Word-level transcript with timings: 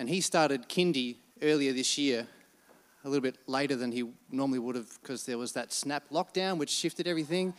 And 0.00 0.08
he 0.08 0.22
started 0.22 0.66
kindy 0.66 1.16
earlier 1.42 1.74
this 1.74 1.98
year, 1.98 2.26
a 3.04 3.08
little 3.10 3.20
bit 3.20 3.36
later 3.46 3.76
than 3.76 3.92
he 3.92 4.08
normally 4.30 4.58
would 4.58 4.74
have 4.74 4.88
because 5.02 5.26
there 5.26 5.36
was 5.36 5.52
that 5.52 5.74
snap 5.74 6.04
lockdown 6.10 6.56
which 6.56 6.70
shifted 6.70 7.06
everything. 7.06 7.52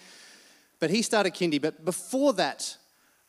But 0.79 0.89
he 0.89 1.04
started 1.04 1.35
kindy. 1.35 1.62
But 1.62 1.85
before 1.85 2.33
that, 2.33 2.77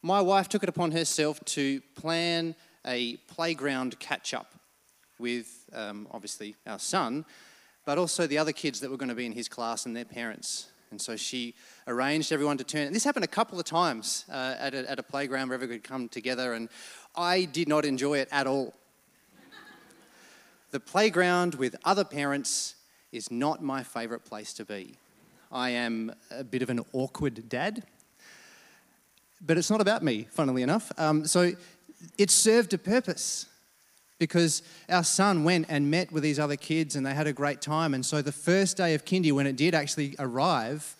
my 0.00 0.22
wife 0.22 0.48
took 0.48 0.62
it 0.62 0.70
upon 0.70 0.92
herself 0.92 1.44
to 1.44 1.82
plan 1.94 2.54
a 2.86 3.18
playground 3.28 4.00
catch 4.00 4.32
up 4.32 4.54
with 5.18 5.68
um, 5.74 6.08
obviously 6.10 6.56
our 6.66 6.78
son, 6.78 7.26
but 7.84 7.98
also 7.98 8.26
the 8.26 8.38
other 8.38 8.52
kids 8.52 8.80
that 8.80 8.90
were 8.90 8.96
going 8.96 9.10
to 9.10 9.14
be 9.14 9.26
in 9.26 9.32
his 9.32 9.46
class 9.46 9.84
and 9.84 9.94
their 9.94 10.06
parents. 10.06 10.68
And 10.90 10.98
so 10.98 11.16
she 11.16 11.54
arranged 11.86 12.32
everyone 12.32 12.56
to 12.56 12.64
turn. 12.64 12.86
And 12.86 12.96
this 12.96 13.04
happened 13.04 13.26
a 13.26 13.28
couple 13.28 13.58
of 13.58 13.66
times 13.66 14.24
uh, 14.30 14.54
at, 14.58 14.74
a, 14.74 14.90
at 14.90 14.98
a 14.98 15.02
playground 15.02 15.50
where 15.50 15.56
everyone 15.56 15.76
could 15.76 15.84
come 15.84 16.08
together, 16.08 16.54
and 16.54 16.70
I 17.14 17.44
did 17.44 17.68
not 17.68 17.84
enjoy 17.84 18.16
it 18.16 18.28
at 18.32 18.46
all. 18.46 18.72
The 20.72 20.80
playground 20.80 21.54
with 21.54 21.76
other 21.84 22.02
parents 22.02 22.74
is 23.12 23.30
not 23.30 23.62
my 23.62 23.82
favourite 23.82 24.24
place 24.24 24.54
to 24.54 24.64
be. 24.64 24.94
I 25.52 25.70
am 25.70 26.14
a 26.30 26.42
bit 26.42 26.62
of 26.62 26.70
an 26.70 26.80
awkward 26.94 27.48
dad, 27.50 27.84
but 29.40 29.58
it's 29.58 29.70
not 29.70 29.82
about 29.82 30.02
me, 30.02 30.26
funnily 30.30 30.62
enough. 30.62 30.90
Um, 30.98 31.26
so 31.26 31.52
it 32.16 32.30
served 32.30 32.72
a 32.72 32.78
purpose 32.78 33.46
because 34.18 34.62
our 34.88 35.04
son 35.04 35.44
went 35.44 35.66
and 35.68 35.90
met 35.90 36.10
with 36.10 36.22
these 36.22 36.38
other 36.38 36.56
kids 36.56 36.96
and 36.96 37.04
they 37.04 37.12
had 37.12 37.26
a 37.26 37.34
great 37.34 37.60
time. 37.60 37.92
And 37.92 38.04
so 38.04 38.22
the 38.22 38.32
first 38.32 38.78
day 38.78 38.94
of 38.94 39.04
kindy, 39.04 39.30
when 39.30 39.46
it 39.46 39.56
did 39.56 39.74
actually 39.74 40.16
arrive, 40.18 40.96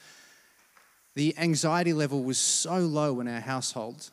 the 1.15 1.34
anxiety 1.39 1.95
level 1.95 2.23
was 2.23 2.37
so 2.37 2.79
low 2.79 3.20
in 3.20 3.29
our 3.29 3.41
household 3.41 4.11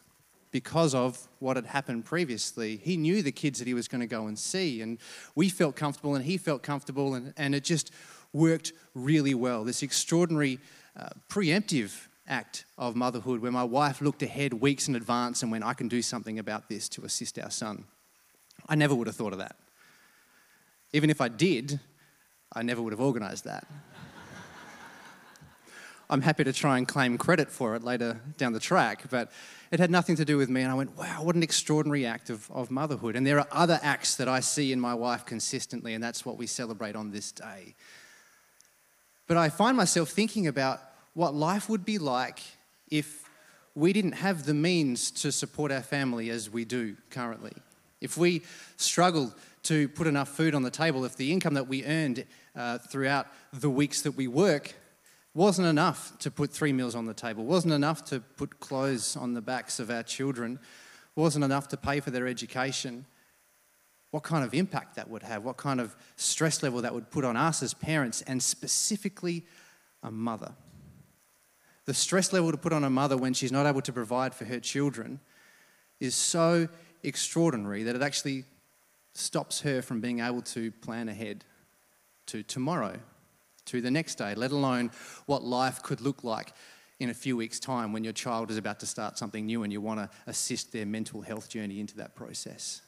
because 0.51 0.95
of 0.95 1.27
what 1.39 1.55
had 1.55 1.65
happened 1.65 2.05
previously. 2.05 2.77
He 2.77 2.97
knew 2.97 3.21
the 3.21 3.31
kids 3.31 3.59
that 3.59 3.67
he 3.67 3.73
was 3.73 3.87
going 3.87 4.01
to 4.01 4.07
go 4.07 4.27
and 4.27 4.37
see, 4.37 4.81
and 4.81 4.97
we 5.35 5.49
felt 5.49 5.75
comfortable 5.75 6.15
and 6.15 6.25
he 6.25 6.37
felt 6.37 6.63
comfortable, 6.63 7.13
and, 7.13 7.33
and 7.37 7.53
it 7.53 7.63
just 7.63 7.91
worked 8.33 8.73
really 8.95 9.33
well. 9.33 9.63
This 9.63 9.83
extraordinary 9.83 10.59
uh, 10.99 11.09
preemptive 11.29 12.07
act 12.27 12.65
of 12.77 12.95
motherhood 12.95 13.41
where 13.41 13.51
my 13.51 13.63
wife 13.63 14.01
looked 14.01 14.21
ahead 14.21 14.53
weeks 14.53 14.87
in 14.87 14.95
advance 14.95 15.41
and 15.41 15.51
went, 15.51 15.63
I 15.63 15.73
can 15.73 15.87
do 15.87 16.01
something 16.01 16.37
about 16.39 16.69
this 16.69 16.87
to 16.89 17.03
assist 17.03 17.39
our 17.39 17.49
son. 17.49 17.85
I 18.67 18.75
never 18.75 18.93
would 18.93 19.07
have 19.07 19.15
thought 19.15 19.33
of 19.33 19.39
that. 19.39 19.55
Even 20.93 21.09
if 21.09 21.21
I 21.21 21.27
did, 21.27 21.79
I 22.53 22.61
never 22.61 22.81
would 22.81 22.93
have 22.93 23.01
organised 23.01 23.43
that. 23.45 23.65
I'm 26.11 26.21
happy 26.21 26.43
to 26.43 26.53
try 26.53 26.79
and 26.79 26.87
claim 26.87 27.19
credit 27.19 27.51
for 27.51 27.75
it 27.75 27.83
later 27.83 28.19
down 28.37 28.53
the 28.53 28.59
track, 28.59 29.03
but 29.11 29.31
it 29.71 29.79
had 29.79 29.91
nothing 29.91 30.15
to 30.15 30.25
do 30.25 30.37
with 30.37 30.49
me. 30.49 30.61
And 30.61 30.71
I 30.71 30.73
went, 30.73 30.97
wow, 30.97 31.21
what 31.21 31.35
an 31.35 31.43
extraordinary 31.43 32.05
act 32.05 32.31
of, 32.31 32.49
of 32.49 32.71
motherhood. 32.71 33.15
And 33.15 33.27
there 33.27 33.39
are 33.39 33.47
other 33.51 33.79
acts 33.83 34.15
that 34.15 34.27
I 34.27 34.39
see 34.39 34.71
in 34.71 34.79
my 34.79 34.95
wife 34.95 35.23
consistently, 35.25 35.93
and 35.93 36.03
that's 36.03 36.25
what 36.25 36.37
we 36.37 36.47
celebrate 36.47 36.95
on 36.95 37.11
this 37.11 37.31
day. 37.31 37.75
But 39.27 39.37
I 39.37 39.49
find 39.49 39.77
myself 39.77 40.09
thinking 40.09 40.47
about 40.47 40.81
what 41.13 41.35
life 41.35 41.69
would 41.69 41.85
be 41.85 41.99
like 41.99 42.39
if 42.89 43.29
we 43.75 43.93
didn't 43.93 44.13
have 44.13 44.45
the 44.45 44.55
means 44.55 45.11
to 45.11 45.31
support 45.31 45.71
our 45.71 45.83
family 45.83 46.31
as 46.31 46.49
we 46.49 46.65
do 46.65 46.95
currently. 47.11 47.53
If 48.01 48.17
we 48.17 48.41
struggled 48.77 49.35
to 49.63 49.87
put 49.89 50.07
enough 50.07 50.29
food 50.29 50.55
on 50.55 50.63
the 50.63 50.71
table, 50.71 51.05
if 51.05 51.17
the 51.17 51.31
income 51.31 51.53
that 51.53 51.67
we 51.67 51.85
earned 51.85 52.25
uh, 52.55 52.79
throughout 52.79 53.27
the 53.53 53.69
weeks 53.69 54.01
that 54.01 54.13
we 54.13 54.27
work 54.27 54.73
wasn't 55.33 55.67
enough 55.67 56.17
to 56.19 56.31
put 56.31 56.51
three 56.51 56.73
meals 56.73 56.95
on 56.95 57.05
the 57.05 57.13
table, 57.13 57.45
wasn't 57.45 57.73
enough 57.73 58.03
to 58.05 58.19
put 58.19 58.59
clothes 58.59 59.15
on 59.15 59.33
the 59.33 59.41
backs 59.41 59.79
of 59.79 59.89
our 59.89 60.03
children, 60.03 60.59
wasn't 61.15 61.43
enough 61.43 61.67
to 61.67 61.77
pay 61.77 61.99
for 61.99 62.11
their 62.11 62.27
education, 62.27 63.05
what 64.11 64.23
kind 64.23 64.43
of 64.43 64.53
impact 64.53 64.95
that 64.95 65.09
would 65.09 65.23
have, 65.23 65.43
what 65.43 65.57
kind 65.57 65.79
of 65.79 65.95
stress 66.15 66.63
level 66.63 66.81
that 66.81 66.93
would 66.93 67.11
put 67.11 67.23
on 67.23 67.37
us 67.37 67.61
as 67.61 67.73
parents, 67.73 68.21
and 68.23 68.41
specifically 68.41 69.45
a 70.01 70.09
mother? 70.09 70.53
The 71.85 71.93
stress 71.93 72.33
level 72.33 72.51
to 72.51 72.57
put 72.57 72.73
on 72.73 72.83
a 72.83 72.89
mother 72.89 73.17
when 73.17 73.33
she's 73.33 73.51
not 73.51 73.65
able 73.65 73.81
to 73.81 73.93
provide 73.93 74.33
for 74.33 74.45
her 74.45 74.59
children 74.59 75.19
is 75.99 76.15
so 76.15 76.67
extraordinary 77.03 77.83
that 77.83 77.95
it 77.95 78.01
actually 78.01 78.45
stops 79.13 79.61
her 79.61 79.81
from 79.81 80.01
being 80.01 80.19
able 80.19 80.41
to 80.41 80.71
plan 80.71 81.09
ahead 81.09 81.43
to 82.27 82.43
tomorrow, 82.43 82.99
to 83.69 83.81
the 83.81 83.91
next 83.91 84.15
day, 84.15 84.35
let 84.35 84.51
alone 84.51 84.91
what 85.25 85.43
life 85.43 85.81
could 85.81 86.01
look 86.01 86.23
like 86.23 86.53
in 86.99 87.09
a 87.09 87.13
few 87.13 87.37
weeks' 87.37 87.59
time 87.59 87.93
when 87.93 88.03
your 88.03 88.13
child 88.13 88.51
is 88.51 88.57
about 88.57 88.79
to 88.81 88.85
start 88.85 89.17
something 89.17 89.45
new 89.45 89.63
and 89.63 89.71
you 89.71 89.79
want 89.79 89.99
to 89.99 90.09
assist 90.27 90.71
their 90.71 90.85
mental 90.85 91.21
health 91.21 91.49
journey 91.49 91.79
into 91.79 91.95
that 91.97 92.15
process. 92.15 92.81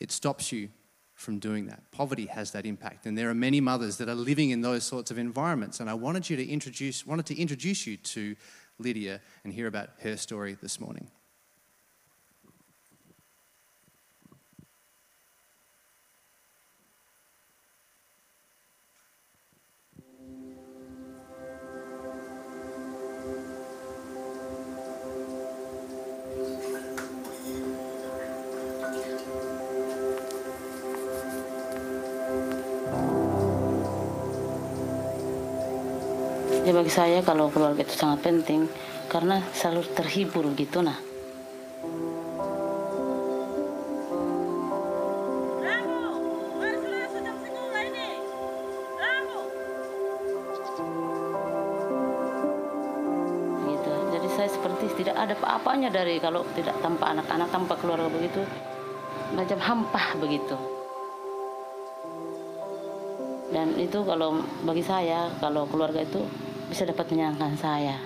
It 0.00 0.10
stops 0.10 0.52
you 0.52 0.70
from 1.14 1.38
doing 1.38 1.66
that. 1.66 1.82
Poverty 1.92 2.26
has 2.26 2.50
that 2.52 2.66
impact, 2.66 3.06
and 3.06 3.16
there 3.16 3.30
are 3.30 3.34
many 3.34 3.60
mothers 3.60 3.98
that 3.98 4.08
are 4.08 4.14
living 4.14 4.50
in 4.50 4.62
those 4.62 4.84
sorts 4.84 5.10
of 5.10 5.18
environments. 5.18 5.80
And 5.80 5.88
I 5.88 5.94
wanted 5.94 6.28
you 6.28 6.36
to 6.36 6.48
introduce, 6.48 7.06
wanted 7.06 7.26
to 7.26 7.38
introduce 7.38 7.86
you 7.86 7.96
to 7.98 8.34
Lydia 8.78 9.20
and 9.44 9.52
hear 9.52 9.66
about 9.66 9.90
her 10.00 10.16
story 10.16 10.56
this 10.60 10.80
morning. 10.80 11.10
Ya 36.72 36.80
bagi 36.80 36.88
saya 36.88 37.20
kalau 37.20 37.52
keluarga 37.52 37.84
itu 37.84 37.92
sangat 37.92 38.24
penting 38.24 38.64
karena 39.04 39.44
selalu 39.52 39.84
terhibur 39.92 40.48
gitu 40.56 40.80
nah. 40.80 40.96
Gitu. 53.68 53.92
Jadi 54.16 54.28
saya 54.32 54.48
seperti 54.48 55.04
tidak 55.04 55.20
ada 55.20 55.36
apa-apanya 55.36 55.92
dari 55.92 56.16
kalau 56.24 56.40
tidak 56.56 56.80
tanpa 56.80 57.12
anak-anak, 57.12 57.52
tanpa 57.52 57.76
keluarga 57.76 58.08
begitu, 58.08 58.48
macam 59.36 59.60
hampa 59.60 60.16
begitu. 60.16 60.56
Dan 63.52 63.76
itu 63.76 64.00
kalau 64.08 64.40
bagi 64.64 64.80
saya, 64.80 65.28
kalau 65.36 65.68
keluarga 65.68 66.00
itu 66.00 66.24
bisa 66.72 66.88
dapat 66.88 67.04
menyenangkan 67.12 67.52
saya. 67.60 68.00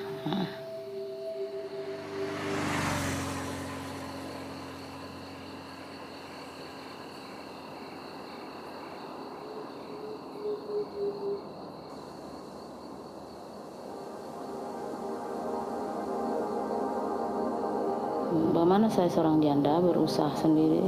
Bagaimana 18.50 18.90
saya 18.90 19.06
seorang 19.06 19.38
janda 19.38 19.78
berusaha 19.78 20.34
sendiri 20.42 20.82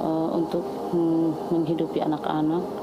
uh, 0.00 0.28
untuk 0.32 0.64
mm, 0.96 1.52
menghidupi 1.52 2.00
anak-anak 2.00 2.79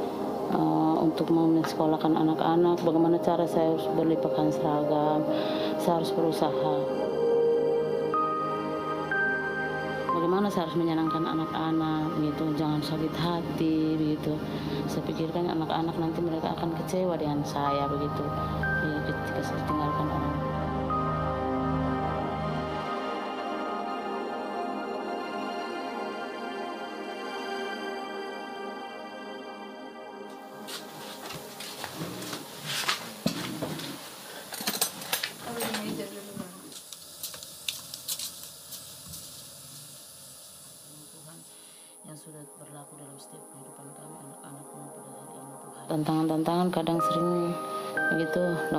uh, 0.54 0.96
untuk 1.02 1.28
mensekolahkan 1.34 2.14
anak-anak, 2.14 2.80
bagaimana 2.84 3.18
cara 3.20 3.44
saya 3.48 3.74
harus 3.74 3.88
beli 3.96 4.16
pakaian 4.20 4.52
seragam, 4.54 5.22
saya 5.82 6.00
harus 6.00 6.12
berusaha. 6.14 6.76
Bagaimana 10.18 10.50
saya 10.50 10.66
harus 10.68 10.78
menyenangkan 10.78 11.24
anak-anak, 11.24 12.10
gitu, 12.26 12.46
jangan 12.58 12.82
sakit 12.82 13.14
hati, 13.16 13.96
begitu. 13.96 14.34
Saya 14.90 15.06
pikirkan 15.06 15.52
anak-anak 15.52 15.96
nanti 15.98 16.20
mereka 16.26 16.58
akan 16.58 16.74
kecewa 16.84 17.16
dengan 17.16 17.46
saya, 17.46 17.86
begitu, 17.86 18.24
ya, 18.82 18.98
ketika 19.08 19.42
saya 19.46 19.62
tinggalkan 19.70 20.08
orang. 20.10 20.37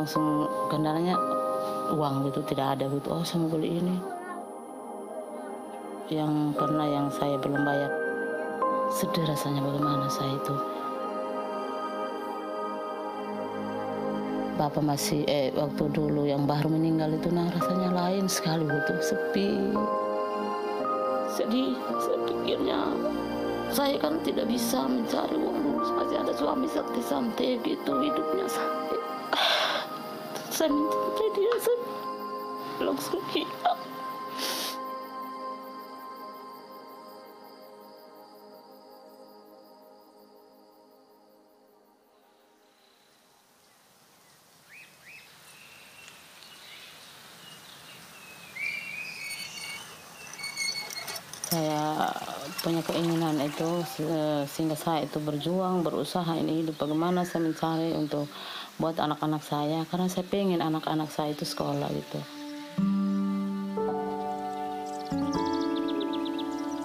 Langsung 0.08 0.48
kendalanya 0.72 1.20
uang 1.92 2.32
gitu 2.32 2.40
tidak 2.48 2.80
ada 2.80 2.88
gitu. 2.88 3.12
Oh 3.12 3.20
saya 3.20 3.44
mau 3.44 3.52
beli 3.52 3.76
ini. 3.76 3.96
Yang 6.08 6.56
pernah 6.56 6.88
yang 6.88 7.12
saya 7.12 7.36
belum 7.36 7.60
bayar. 7.60 7.92
Sedih 8.88 9.28
rasanya 9.28 9.60
bagaimana 9.60 10.08
saya 10.08 10.32
itu. 10.32 10.54
Bapak 14.56 14.80
masih 14.80 15.28
eh 15.28 15.52
waktu 15.52 15.84
dulu 15.92 16.24
yang 16.24 16.48
baru 16.48 16.72
meninggal 16.72 17.12
itu 17.12 17.28
nah 17.28 17.52
rasanya 17.52 17.92
lain 17.92 18.24
sekali 18.32 18.64
gitu. 18.64 18.92
Sepi. 19.04 19.76
Sedih 21.36 21.76
saya 22.00 22.18
pikirnya. 22.24 22.80
Saya 23.76 24.00
kan 24.00 24.16
tidak 24.24 24.48
bisa 24.48 24.88
mencari 24.88 25.36
uang. 25.36 25.84
Masih 26.00 26.16
ada 26.16 26.32
suami 26.32 26.64
sakti 26.64 27.04
santai 27.04 27.60
gitu 27.60 27.92
hidupnya 27.92 28.48
santai 28.48 28.97
Sammy, 30.58 30.88
bitte, 31.16 31.46
Sammy. 31.60 32.84
Looks 32.90 33.14
okay. 33.14 33.46
Punya 52.58 52.82
keinginan 52.82 53.38
itu 53.38 53.86
se- 53.86 54.46
sehingga 54.50 54.74
saya 54.74 55.06
itu 55.06 55.22
berjuang 55.22 55.86
berusaha 55.86 56.26
ini 56.34 56.62
hidup. 56.62 56.74
Bagaimana 56.74 57.22
saya 57.22 57.46
mencari 57.46 57.94
untuk 57.94 58.26
buat 58.82 58.98
anak-anak 58.98 59.42
saya? 59.46 59.86
Karena 59.86 60.10
saya 60.10 60.26
pengen 60.26 60.58
anak-anak 60.58 61.06
saya 61.10 61.34
itu 61.34 61.46
sekolah 61.46 61.86
gitu. 61.94 62.18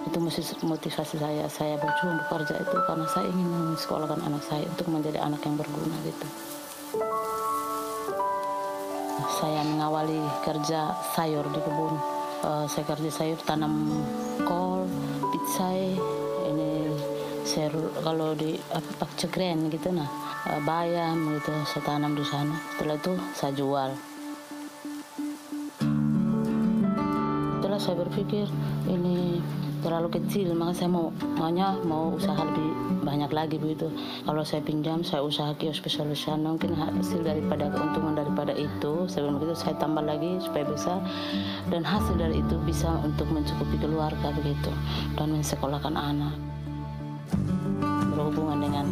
Itu 0.06 0.18
motivasi 0.62 1.16
saya. 1.18 1.44
Saya 1.50 1.74
berjuang 1.82 2.22
bekerja 2.22 2.54
itu 2.62 2.76
karena 2.86 3.06
saya 3.10 3.26
ingin 3.34 3.74
mensekolahkan 3.74 4.20
anak 4.22 4.42
saya 4.46 4.64
untuk 4.70 4.86
menjadi 4.86 5.18
anak 5.26 5.42
yang 5.42 5.58
berguna 5.58 5.96
gitu. 6.06 6.26
Saya 9.42 9.66
mengawali 9.66 10.22
kerja 10.46 10.94
sayur 11.18 11.42
di 11.50 11.58
kebun. 11.58 11.94
Eh, 12.44 12.66
saya 12.70 12.84
kerja 12.86 13.10
sayur 13.10 13.40
tanam 13.42 13.88
kol, 14.44 14.84
pitsai, 15.44 15.92
ini 16.48 16.88
sayur 17.44 17.92
kalau 18.00 18.32
di 18.32 18.56
apa 18.72 19.04
pakcekren 19.04 19.68
gitu 19.68 19.92
nah, 19.92 20.08
Eh, 20.44 20.60
bayam 20.60 21.32
gitu 21.40 21.56
saya 21.64 21.80
tanam 21.88 22.12
di 22.12 22.20
sana. 22.20 22.52
Setelah 22.76 23.00
itu 23.00 23.12
saya 23.32 23.52
jual. 23.56 23.90
Setelah 27.56 27.80
saya 27.80 27.96
berpikir 28.04 28.44
ini 28.84 29.40
terlalu 29.84 30.16
kecil, 30.16 30.56
maka 30.56 30.72
saya 30.72 30.88
mau 30.88 31.12
maunya 31.36 31.76
mau 31.84 32.16
usaha 32.16 32.40
lebih 32.40 32.72
banyak 33.04 33.28
lagi 33.28 33.56
begitu. 33.60 33.92
Kalau 34.24 34.40
saya 34.40 34.64
pinjam, 34.64 35.04
saya 35.04 35.20
usaha 35.20 35.52
kios 35.60 35.78
besar 35.84 36.08
di 36.08 36.16
sana, 36.16 36.56
mungkin 36.56 36.72
hasil 36.72 37.20
daripada 37.20 37.68
keuntungan 37.68 38.16
daripada 38.16 38.56
itu, 38.56 39.04
sebelum 39.04 39.36
itu 39.44 39.52
saya 39.52 39.76
tambah 39.76 40.00
lagi 40.00 40.40
supaya 40.40 40.64
besar 40.64 40.98
dan 41.68 41.84
hasil 41.84 42.16
dari 42.16 42.40
itu 42.40 42.56
bisa 42.64 42.88
untuk 43.04 43.28
mencukupi 43.28 43.76
keluarga 43.76 44.32
begitu 44.32 44.72
dan 45.20 45.36
mensekolahkan 45.36 45.92
anak. 45.92 46.34
Berhubungan 48.16 48.64
dengan 48.64 48.88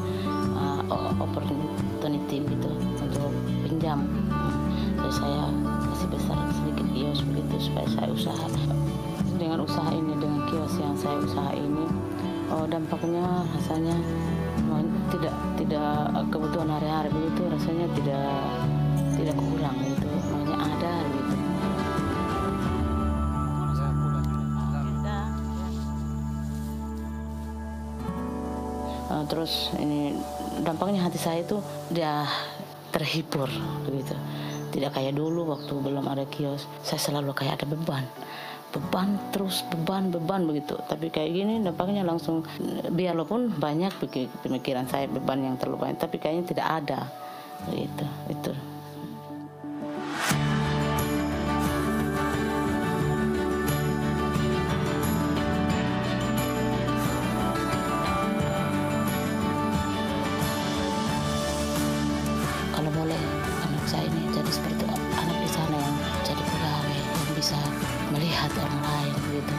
uh, 0.52 0.82
opportunity 1.16 2.44
gitu 2.44 2.70
untuk 3.00 3.32
pinjam. 3.64 4.04
Jadi 5.00 5.12
saya 5.16 5.48
kasih 5.88 6.08
besar 6.12 6.38
sedikit 6.52 6.86
kios 6.92 7.20
begitu 7.24 7.56
supaya 7.72 7.88
saya 7.88 8.08
usaha 8.12 8.44
dengan 9.42 9.58
usaha 9.66 9.90
ini 9.90 10.14
dengan 10.22 10.31
kios 10.52 10.76
yang 10.76 10.92
saya 11.00 11.16
usaha 11.16 11.48
ini 11.56 11.88
oh, 12.52 12.68
dampaknya 12.68 13.24
rasanya 13.56 13.96
tidak 15.08 15.34
tidak 15.56 15.92
kebutuhan 16.28 16.68
hari-hari 16.72 17.08
begitu 17.08 17.42
rasanya 17.48 17.86
tidak 17.96 18.36
tidak 19.16 19.36
kurang 19.36 19.76
gitu. 19.80 20.06
Makanya 20.08 20.56
ada 20.60 20.92
gitu. 21.04 21.36
Eh, 29.12 29.24
terus 29.28 29.52
ini 29.76 30.16
dampaknya 30.64 31.04
hati 31.04 31.20
saya 31.20 31.44
itu 31.44 31.60
dia 31.92 32.28
terhibur 32.92 33.48
begitu. 33.84 34.16
Tidak 34.72 34.88
kayak 34.88 35.12
dulu 35.12 35.52
waktu 35.52 35.72
belum 35.76 36.08
ada 36.08 36.24
kios 36.24 36.64
saya 36.80 36.96
selalu 36.96 37.36
kayak 37.36 37.60
ada 37.60 37.68
beban 37.68 38.08
beban 38.72 39.20
terus 39.30 39.60
beban 39.68 40.08
beban 40.08 40.48
begitu. 40.48 40.80
Tapi 40.88 41.12
kayak 41.12 41.30
gini 41.30 41.60
dampaknya 41.60 42.02
langsung 42.02 42.40
biarpun 42.88 43.52
banyak 43.60 43.92
pemikiran 44.40 44.88
saya 44.88 45.06
beban 45.12 45.44
yang 45.44 45.60
terlalu 45.60 45.86
banyak. 45.86 46.00
Tapi 46.00 46.16
kayaknya 46.16 46.44
tidak 46.56 46.66
ada. 46.82 47.00
Gitu 47.68 48.06
itu. 48.32 48.52
Kalau 62.72 62.90
boleh 62.98 63.20
anak 63.62 63.84
saya 63.86 64.08
ini 64.10 64.26
jadi 64.34 64.50
seperti 64.50 64.84
anak 64.90 65.38
di 65.38 65.48
sana 65.54 65.76
yang 65.76 65.96
jadi 66.26 66.42
pegawai 66.42 66.98
yang 66.98 67.30
bisa 67.38 67.60
melihat 68.12 68.52
orang 68.60 68.80
lain 68.84 69.14
gitu. 69.32 69.54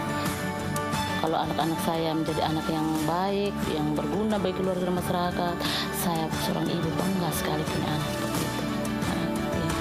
Kalau 1.24 1.38
anak-anak 1.40 1.80
saya 1.88 2.12
menjadi 2.12 2.42
anak 2.46 2.68
yang 2.68 2.84
baik 3.08 3.56
yang 3.72 3.88
berguna 3.96 4.36
bagi 4.38 4.60
keluarga 4.60 4.86
dan 4.86 4.96
masyarakat 5.00 5.56
saya 6.04 6.28
seorang 6.44 6.68
ibu 6.68 6.90
bangga 7.00 7.30
sekali 7.32 7.64
punya 7.64 7.90
anak 7.96 8.10
seperti 8.12 8.42
itu. 8.44 8.62
Nah, 9.08 9.24
ya. 9.56 9.72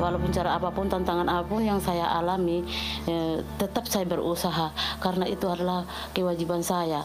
walaupun 0.00 0.30
cara 0.32 0.50
apa 0.56 0.68
pun 0.72 0.88
tantangan 0.88 1.28
apa 1.28 1.44
pun 1.44 1.60
yang 1.60 1.78
saya 1.84 2.08
alami 2.16 2.64
eh, 3.06 3.44
tetap 3.60 3.84
saya 3.86 4.08
berusaha. 4.08 4.72
Karena 4.98 5.28
itu 5.28 5.44
adalah 5.46 5.84
kewajiban 6.16 6.64
saya 6.64 7.04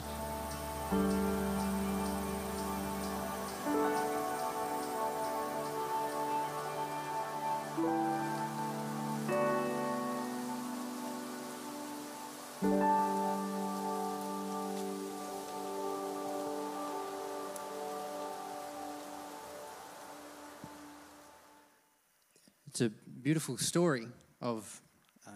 beautiful 23.27 23.57
story 23.57 24.07
of, 24.39 24.81
uh, 25.27 25.31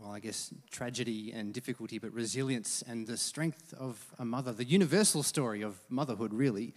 well, 0.00 0.12
I 0.12 0.20
guess, 0.20 0.54
tragedy 0.70 1.32
and 1.32 1.52
difficulty, 1.52 1.98
but 1.98 2.12
resilience 2.12 2.80
and 2.86 3.08
the 3.08 3.16
strength 3.16 3.74
of 3.76 3.98
a 4.20 4.24
mother, 4.24 4.52
the 4.52 4.62
universal 4.62 5.24
story 5.24 5.62
of 5.62 5.80
motherhood, 5.88 6.32
really. 6.32 6.74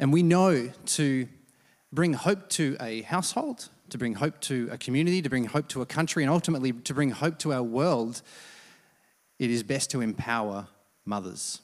And 0.00 0.12
we 0.12 0.24
know 0.24 0.72
to 0.96 1.28
bring 1.92 2.14
hope 2.14 2.48
to 2.48 2.76
a 2.80 3.02
household, 3.02 3.68
to 3.90 3.96
bring 3.96 4.14
hope 4.14 4.40
to 4.40 4.68
a 4.72 4.76
community, 4.76 5.22
to 5.22 5.30
bring 5.30 5.44
hope 5.44 5.68
to 5.68 5.82
a 5.82 5.86
country, 5.86 6.24
and 6.24 6.30
ultimately 6.32 6.72
to 6.72 6.92
bring 6.92 7.10
hope 7.12 7.38
to 7.38 7.52
our 7.52 7.62
world, 7.62 8.22
it 9.38 9.50
is 9.50 9.62
best 9.62 9.88
to 9.92 10.00
empower 10.00 10.66
mothers. 11.04 11.60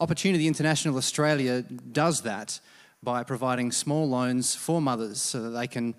Opportunity 0.00 0.46
International 0.46 0.98
Australia 0.98 1.62
does 1.62 2.20
that 2.24 2.60
by 3.02 3.22
providing 3.22 3.72
small 3.72 4.06
loans 4.06 4.54
for 4.54 4.82
mothers 4.82 5.22
so 5.22 5.40
that 5.40 5.50
they 5.50 5.66
can 5.66 5.94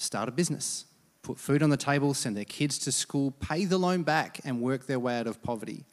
start 0.00 0.28
a 0.28 0.32
business, 0.32 0.86
put 1.22 1.38
food 1.38 1.62
on 1.62 1.70
the 1.70 1.76
table, 1.76 2.14
send 2.14 2.36
their 2.36 2.44
kids 2.44 2.78
to 2.78 2.90
school, 2.90 3.32
pay 3.32 3.66
the 3.66 3.78
loan 3.78 4.02
back, 4.02 4.40
and 4.44 4.60
work 4.60 4.86
their 4.86 4.98
way 4.98 5.18
out 5.18 5.26
of 5.26 5.42
poverty. 5.42 5.84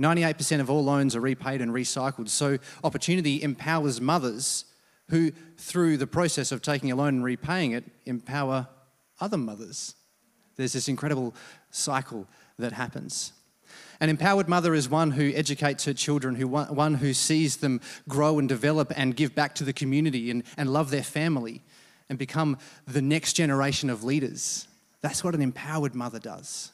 98% 0.00 0.60
of 0.60 0.70
all 0.70 0.82
loans 0.82 1.14
are 1.14 1.20
repaid 1.20 1.60
and 1.60 1.72
recycled. 1.72 2.28
So, 2.28 2.58
Opportunity 2.82 3.42
empowers 3.42 4.00
mothers 4.00 4.64
who, 5.10 5.32
through 5.56 5.98
the 5.98 6.06
process 6.06 6.50
of 6.50 6.62
taking 6.62 6.90
a 6.90 6.96
loan 6.96 7.16
and 7.16 7.24
repaying 7.24 7.72
it, 7.72 7.84
empower 8.06 8.68
other 9.20 9.38
mothers. 9.38 9.94
There's 10.56 10.72
this 10.72 10.88
incredible 10.88 11.34
cycle 11.70 12.26
that 12.58 12.72
happens. 12.72 13.32
An 14.00 14.08
empowered 14.08 14.48
mother 14.48 14.74
is 14.74 14.88
one 14.88 15.12
who 15.12 15.32
educates 15.34 15.84
her 15.84 15.94
children, 15.94 16.34
who 16.34 16.48
one 16.48 16.94
who 16.94 17.14
sees 17.14 17.58
them 17.58 17.80
grow 18.08 18.38
and 18.38 18.48
develop 18.48 18.92
and 18.96 19.16
give 19.16 19.34
back 19.34 19.54
to 19.56 19.64
the 19.64 19.72
community 19.72 20.30
and, 20.30 20.42
and 20.56 20.72
love 20.72 20.90
their 20.90 21.02
family 21.02 21.62
and 22.08 22.18
become 22.18 22.58
the 22.86 23.02
next 23.02 23.34
generation 23.34 23.90
of 23.90 24.04
leaders. 24.04 24.68
That's 25.00 25.22
what 25.22 25.34
an 25.34 25.42
empowered 25.42 25.94
mother 25.94 26.18
does. 26.18 26.72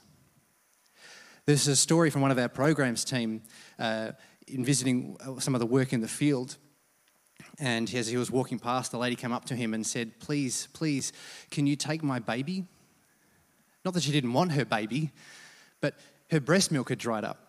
There's 1.45 1.67
a 1.67 1.77
story 1.77 2.11
from 2.11 2.23
one 2.23 2.31
of 2.31 2.39
our 2.39 2.49
programs 2.49 3.05
team 3.05 3.43
uh, 3.79 4.13
in 4.47 4.65
visiting 4.65 5.17
uh, 5.21 5.41
some 5.41 5.55
of 5.55 5.61
the 5.61 5.67
work 5.67 5.93
in 5.93 6.01
the 6.01 6.09
field. 6.09 6.57
And 7.59 7.93
as 7.95 8.07
he 8.07 8.17
was 8.17 8.31
walking 8.31 8.59
past, 8.59 8.93
the 8.93 8.99
lady 8.99 9.17
came 9.17 9.33
up 9.33 9.47
to 9.47 9.57
him 9.57 9.75
and 9.75 9.87
said, 9.87 10.19
Please, 10.21 10.69
please, 10.73 11.13
can 11.51 11.67
you 11.67 11.77
take 11.77 12.03
my 12.03 12.19
baby? 12.19 12.67
Not 13.85 13.95
that 13.95 14.03
she 14.05 14.13
didn't 14.13 14.33
want 14.33 14.53
her 14.53 14.65
baby, 14.65 15.11
but 15.81 15.95
her 16.31 16.41
breast 16.41 16.71
milk 16.71 16.89
had 16.89 16.99
dried 16.99 17.25
up. 17.25 17.49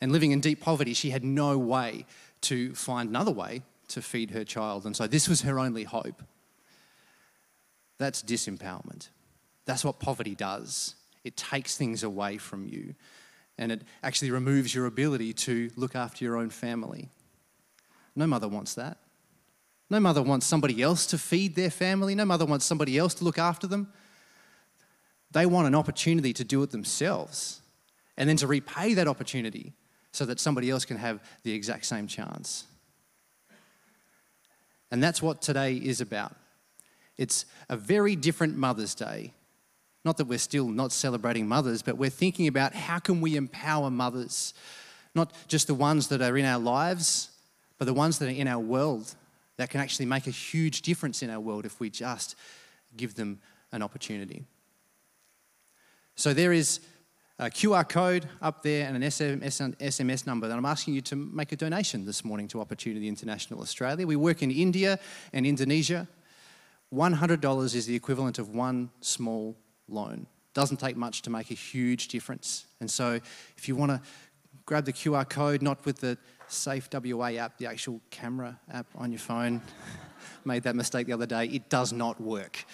And 0.00 0.10
living 0.10 0.32
in 0.32 0.40
deep 0.40 0.60
poverty, 0.60 0.94
she 0.94 1.10
had 1.10 1.22
no 1.22 1.58
way 1.58 2.06
to 2.42 2.74
find 2.74 3.08
another 3.08 3.30
way 3.30 3.62
to 3.88 4.02
feed 4.02 4.30
her 4.32 4.44
child. 4.44 4.86
And 4.86 4.96
so 4.96 5.06
this 5.06 5.28
was 5.28 5.42
her 5.42 5.58
only 5.58 5.84
hope. 5.84 6.22
That's 8.02 8.20
disempowerment. 8.20 9.10
That's 9.64 9.84
what 9.84 10.00
poverty 10.00 10.34
does. 10.34 10.96
It 11.22 11.36
takes 11.36 11.76
things 11.76 12.02
away 12.02 12.36
from 12.36 12.66
you 12.66 12.96
and 13.56 13.70
it 13.70 13.82
actually 14.02 14.32
removes 14.32 14.74
your 14.74 14.86
ability 14.86 15.32
to 15.34 15.70
look 15.76 15.94
after 15.94 16.24
your 16.24 16.36
own 16.36 16.50
family. 16.50 17.10
No 18.16 18.26
mother 18.26 18.48
wants 18.48 18.74
that. 18.74 18.98
No 19.88 20.00
mother 20.00 20.20
wants 20.20 20.46
somebody 20.46 20.82
else 20.82 21.06
to 21.06 21.18
feed 21.18 21.54
their 21.54 21.70
family. 21.70 22.16
No 22.16 22.24
mother 22.24 22.44
wants 22.44 22.64
somebody 22.64 22.98
else 22.98 23.14
to 23.14 23.24
look 23.24 23.38
after 23.38 23.68
them. 23.68 23.92
They 25.30 25.46
want 25.46 25.68
an 25.68 25.74
opportunity 25.76 26.32
to 26.32 26.42
do 26.42 26.60
it 26.64 26.72
themselves 26.72 27.60
and 28.16 28.28
then 28.28 28.36
to 28.38 28.48
repay 28.48 28.94
that 28.94 29.06
opportunity 29.06 29.74
so 30.10 30.26
that 30.26 30.40
somebody 30.40 30.70
else 30.70 30.84
can 30.84 30.96
have 30.96 31.22
the 31.44 31.52
exact 31.52 31.84
same 31.86 32.08
chance. 32.08 32.64
And 34.90 35.00
that's 35.00 35.22
what 35.22 35.40
today 35.40 35.76
is 35.76 36.00
about. 36.00 36.34
It's 37.18 37.44
a 37.68 37.76
very 37.76 38.16
different 38.16 38.56
Mother's 38.56 38.94
Day. 38.94 39.32
Not 40.04 40.16
that 40.16 40.24
we're 40.24 40.38
still 40.38 40.68
not 40.68 40.90
celebrating 40.92 41.46
mothers, 41.46 41.82
but 41.82 41.96
we're 41.96 42.10
thinking 42.10 42.48
about 42.48 42.74
how 42.74 42.98
can 42.98 43.20
we 43.20 43.36
empower 43.36 43.90
mothers? 43.90 44.54
Not 45.14 45.32
just 45.46 45.66
the 45.66 45.74
ones 45.74 46.08
that 46.08 46.22
are 46.22 46.36
in 46.36 46.44
our 46.44 46.58
lives, 46.58 47.30
but 47.78 47.84
the 47.84 47.94
ones 47.94 48.18
that 48.18 48.28
are 48.28 48.32
in 48.32 48.48
our 48.48 48.58
world 48.58 49.14
that 49.58 49.70
can 49.70 49.80
actually 49.80 50.06
make 50.06 50.26
a 50.26 50.30
huge 50.30 50.82
difference 50.82 51.22
in 51.22 51.30
our 51.30 51.38
world 51.38 51.66
if 51.66 51.78
we 51.78 51.90
just 51.90 52.34
give 52.96 53.14
them 53.14 53.40
an 53.70 53.82
opportunity. 53.82 54.44
So 56.16 56.34
there 56.34 56.52
is 56.52 56.80
a 57.38 57.46
QR 57.46 57.88
code 57.88 58.28
up 58.40 58.62
there 58.62 58.86
and 58.86 58.96
an 58.96 59.02
SMS 59.02 60.26
number. 60.26 60.46
And 60.46 60.56
I'm 60.56 60.64
asking 60.64 60.94
you 60.94 61.00
to 61.02 61.16
make 61.16 61.52
a 61.52 61.56
donation 61.56 62.04
this 62.04 62.24
morning 62.24 62.48
to 62.48 62.60
Opportunity 62.60 63.08
International 63.08 63.60
Australia. 63.60 64.06
We 64.06 64.16
work 64.16 64.42
in 64.42 64.50
India 64.50 64.98
and 65.32 65.46
Indonesia. 65.46 66.08
$100 66.92 67.74
is 67.74 67.86
the 67.86 67.94
equivalent 67.94 68.38
of 68.38 68.50
one 68.50 68.90
small 69.00 69.56
loan. 69.88 70.26
Doesn't 70.54 70.78
take 70.78 70.96
much 70.96 71.22
to 71.22 71.30
make 71.30 71.50
a 71.50 71.54
huge 71.54 72.08
difference. 72.08 72.66
And 72.80 72.90
so 72.90 73.18
if 73.56 73.68
you 73.68 73.76
want 73.76 73.90
to 73.90 74.00
grab 74.66 74.84
the 74.84 74.92
QR 74.92 75.28
code, 75.28 75.62
not 75.62 75.84
with 75.86 76.00
the 76.00 76.18
Safe 76.48 76.88
WA 76.92 77.28
app, 77.28 77.56
the 77.56 77.66
actual 77.66 78.00
camera 78.10 78.58
app 78.70 78.86
on 78.94 79.10
your 79.10 79.18
phone, 79.18 79.62
made 80.44 80.64
that 80.64 80.76
mistake 80.76 81.06
the 81.06 81.14
other 81.14 81.26
day, 81.26 81.46
it 81.46 81.70
does 81.70 81.92
not 81.92 82.20
work 82.20 82.64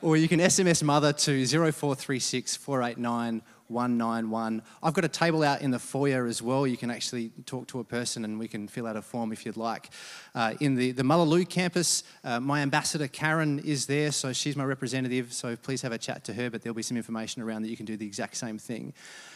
or 0.00 0.16
you 0.16 0.28
can 0.28 0.40
SMS 0.40 0.82
mother 0.82 1.12
to 1.12 1.46
0436 1.46 2.56
489 2.56 3.42
191. 3.68 4.62
I've 4.82 4.94
got 4.94 5.04
a 5.04 5.08
table 5.08 5.42
out 5.42 5.60
in 5.60 5.70
the 5.70 5.78
foyer 5.78 6.26
as 6.26 6.42
well. 6.42 6.66
You 6.66 6.76
can 6.76 6.90
actually 6.90 7.30
talk 7.46 7.66
to 7.68 7.80
a 7.80 7.84
person 7.84 8.24
and 8.24 8.38
we 8.38 8.48
can 8.48 8.68
fill 8.68 8.86
out 8.86 8.96
a 8.96 9.02
form 9.02 9.32
if 9.32 9.44
you'd 9.44 9.56
like. 9.56 9.90
Uh, 10.34 10.54
in 10.60 10.74
the, 10.74 10.92
the 10.92 11.02
Mullaloo 11.02 11.44
campus, 11.44 12.04
uh, 12.24 12.40
my 12.40 12.60
ambassador 12.60 13.08
Karen 13.08 13.58
is 13.60 13.86
there, 13.86 14.12
so 14.12 14.32
she's 14.32 14.56
my 14.56 14.64
representative, 14.64 15.32
so 15.32 15.56
please 15.56 15.82
have 15.82 15.92
a 15.92 15.98
chat 15.98 16.24
to 16.24 16.32
her, 16.32 16.50
but 16.50 16.62
there'll 16.62 16.74
be 16.74 16.82
some 16.82 16.96
information 16.96 17.42
around 17.42 17.62
that 17.62 17.68
you 17.68 17.76
can 17.76 17.86
do 17.86 17.96
the 17.96 18.06
exact 18.06 18.36
same 18.36 18.58
thing. 18.58 18.92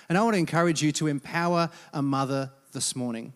And 0.08 0.16
I 0.16 0.22
want 0.22 0.34
to 0.34 0.38
encourage 0.38 0.82
you 0.82 0.92
to 0.92 1.06
empower 1.06 1.70
a 1.92 2.02
mother 2.02 2.50
this 2.72 2.96
morning. 2.96 3.32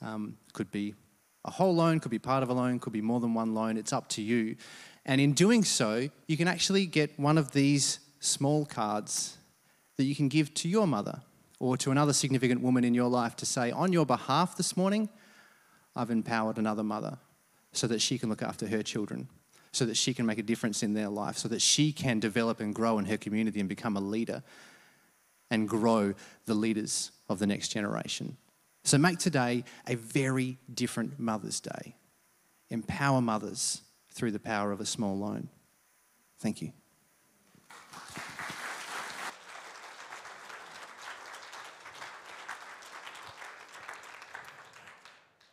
Um, 0.00 0.36
could 0.52 0.70
be 0.70 0.94
a 1.44 1.50
whole 1.50 1.74
loan, 1.74 1.98
could 1.98 2.10
be 2.10 2.18
part 2.18 2.42
of 2.42 2.50
a 2.50 2.52
loan, 2.52 2.78
could 2.78 2.92
be 2.92 3.00
more 3.00 3.20
than 3.20 3.34
one 3.34 3.54
loan, 3.54 3.76
it's 3.76 3.92
up 3.92 4.08
to 4.10 4.22
you. 4.22 4.56
And 5.04 5.20
in 5.20 5.32
doing 5.32 5.64
so, 5.64 6.08
you 6.26 6.36
can 6.36 6.46
actually 6.46 6.84
get 6.84 7.18
one 7.18 7.38
of 7.38 7.52
these 7.52 8.00
small 8.20 8.66
cards 8.66 9.37
that 9.98 10.04
you 10.04 10.14
can 10.14 10.28
give 10.28 10.54
to 10.54 10.68
your 10.68 10.86
mother 10.86 11.20
or 11.60 11.76
to 11.76 11.90
another 11.90 12.12
significant 12.12 12.62
woman 12.62 12.84
in 12.84 12.94
your 12.94 13.08
life 13.08 13.36
to 13.36 13.44
say, 13.44 13.70
on 13.72 13.92
your 13.92 14.06
behalf 14.06 14.56
this 14.56 14.76
morning, 14.76 15.08
I've 15.94 16.10
empowered 16.10 16.56
another 16.56 16.84
mother 16.84 17.18
so 17.72 17.86
that 17.88 18.00
she 18.00 18.16
can 18.16 18.28
look 18.28 18.42
after 18.42 18.68
her 18.68 18.82
children, 18.82 19.28
so 19.72 19.84
that 19.84 19.96
she 19.96 20.14
can 20.14 20.24
make 20.24 20.38
a 20.38 20.42
difference 20.42 20.84
in 20.84 20.94
their 20.94 21.08
life, 21.08 21.36
so 21.36 21.48
that 21.48 21.60
she 21.60 21.92
can 21.92 22.20
develop 22.20 22.60
and 22.60 22.74
grow 22.74 22.98
in 22.98 23.06
her 23.06 23.16
community 23.16 23.58
and 23.58 23.68
become 23.68 23.96
a 23.96 24.00
leader 24.00 24.42
and 25.50 25.68
grow 25.68 26.14
the 26.46 26.54
leaders 26.54 27.10
of 27.28 27.40
the 27.40 27.46
next 27.46 27.68
generation. 27.68 28.36
So 28.84 28.98
make 28.98 29.18
today 29.18 29.64
a 29.88 29.96
very 29.96 30.58
different 30.72 31.18
Mother's 31.18 31.60
Day. 31.60 31.96
Empower 32.70 33.20
mothers 33.20 33.82
through 34.12 34.30
the 34.30 34.38
power 34.38 34.70
of 34.70 34.80
a 34.80 34.86
small 34.86 35.18
loan. 35.18 35.48
Thank 36.38 36.62
you. 36.62 36.72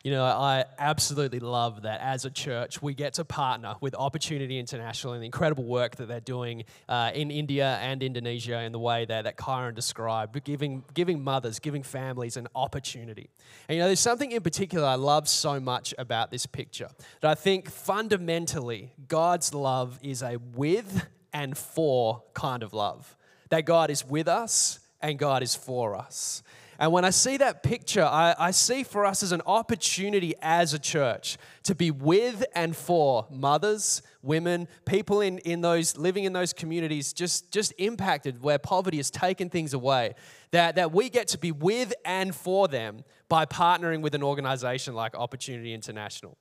You 0.06 0.12
know, 0.12 0.22
I 0.24 0.66
absolutely 0.78 1.40
love 1.40 1.82
that 1.82 2.00
as 2.00 2.24
a 2.24 2.30
church, 2.30 2.80
we 2.80 2.94
get 2.94 3.14
to 3.14 3.24
partner 3.24 3.74
with 3.80 3.96
Opportunity 3.96 4.56
International 4.56 5.14
and 5.14 5.22
the 5.22 5.26
incredible 5.26 5.64
work 5.64 5.96
that 5.96 6.06
they're 6.06 6.20
doing 6.20 6.62
uh, 6.88 7.10
in 7.12 7.32
India 7.32 7.76
and 7.82 8.00
Indonesia 8.04 8.60
in 8.62 8.70
the 8.70 8.78
way 8.78 9.04
that, 9.04 9.24
that 9.24 9.36
Kyron 9.36 9.74
described, 9.74 10.44
giving, 10.44 10.84
giving 10.94 11.24
mothers, 11.24 11.58
giving 11.58 11.82
families 11.82 12.36
an 12.36 12.46
opportunity. 12.54 13.30
And 13.68 13.74
you 13.74 13.82
know, 13.82 13.88
there's 13.88 13.98
something 13.98 14.30
in 14.30 14.42
particular 14.42 14.86
I 14.86 14.94
love 14.94 15.28
so 15.28 15.58
much 15.58 15.92
about 15.98 16.30
this 16.30 16.46
picture 16.46 16.90
that 17.20 17.28
I 17.28 17.34
think 17.34 17.68
fundamentally 17.68 18.92
God's 19.08 19.54
love 19.54 19.98
is 20.04 20.22
a 20.22 20.38
with 20.54 21.04
and 21.32 21.58
for 21.58 22.22
kind 22.32 22.62
of 22.62 22.72
love. 22.72 23.16
That 23.48 23.64
God 23.64 23.90
is 23.90 24.06
with 24.06 24.28
us 24.28 24.78
and 25.00 25.18
God 25.18 25.42
is 25.42 25.56
for 25.56 25.96
us. 25.96 26.44
And 26.78 26.92
when 26.92 27.04
I 27.04 27.10
see 27.10 27.36
that 27.38 27.62
picture, 27.62 28.04
I, 28.04 28.34
I, 28.38 28.50
see 28.50 28.82
for 28.82 29.04
us 29.04 29.22
as 29.22 29.32
an 29.32 29.42
opportunity 29.46 30.34
as 30.42 30.74
a 30.74 30.78
church 30.78 31.38
to 31.62 31.74
be 31.74 31.90
with 31.90 32.44
and 32.54 32.76
for 32.76 33.26
mothers, 33.30 34.02
women, 34.22 34.68
people 34.84 35.20
in, 35.20 35.38
in 35.38 35.62
those 35.62 35.96
living 35.96 36.24
in 36.24 36.32
those 36.32 36.52
communities 36.52 37.12
just, 37.12 37.50
just 37.50 37.72
impacted 37.78 38.42
where 38.42 38.58
poverty 38.58 38.98
has 38.98 39.10
taken 39.10 39.48
things 39.48 39.72
away. 39.72 40.14
That, 40.50 40.76
that 40.76 40.92
we 40.92 41.10
get 41.10 41.28
to 41.28 41.38
be 41.38 41.52
with 41.52 41.92
and 42.04 42.34
for 42.34 42.68
them 42.68 43.04
by 43.28 43.46
partnering 43.46 44.00
with 44.00 44.14
an 44.14 44.22
organization 44.22 44.94
like 44.94 45.14
Opportunity 45.14 45.74
International. 45.74 46.38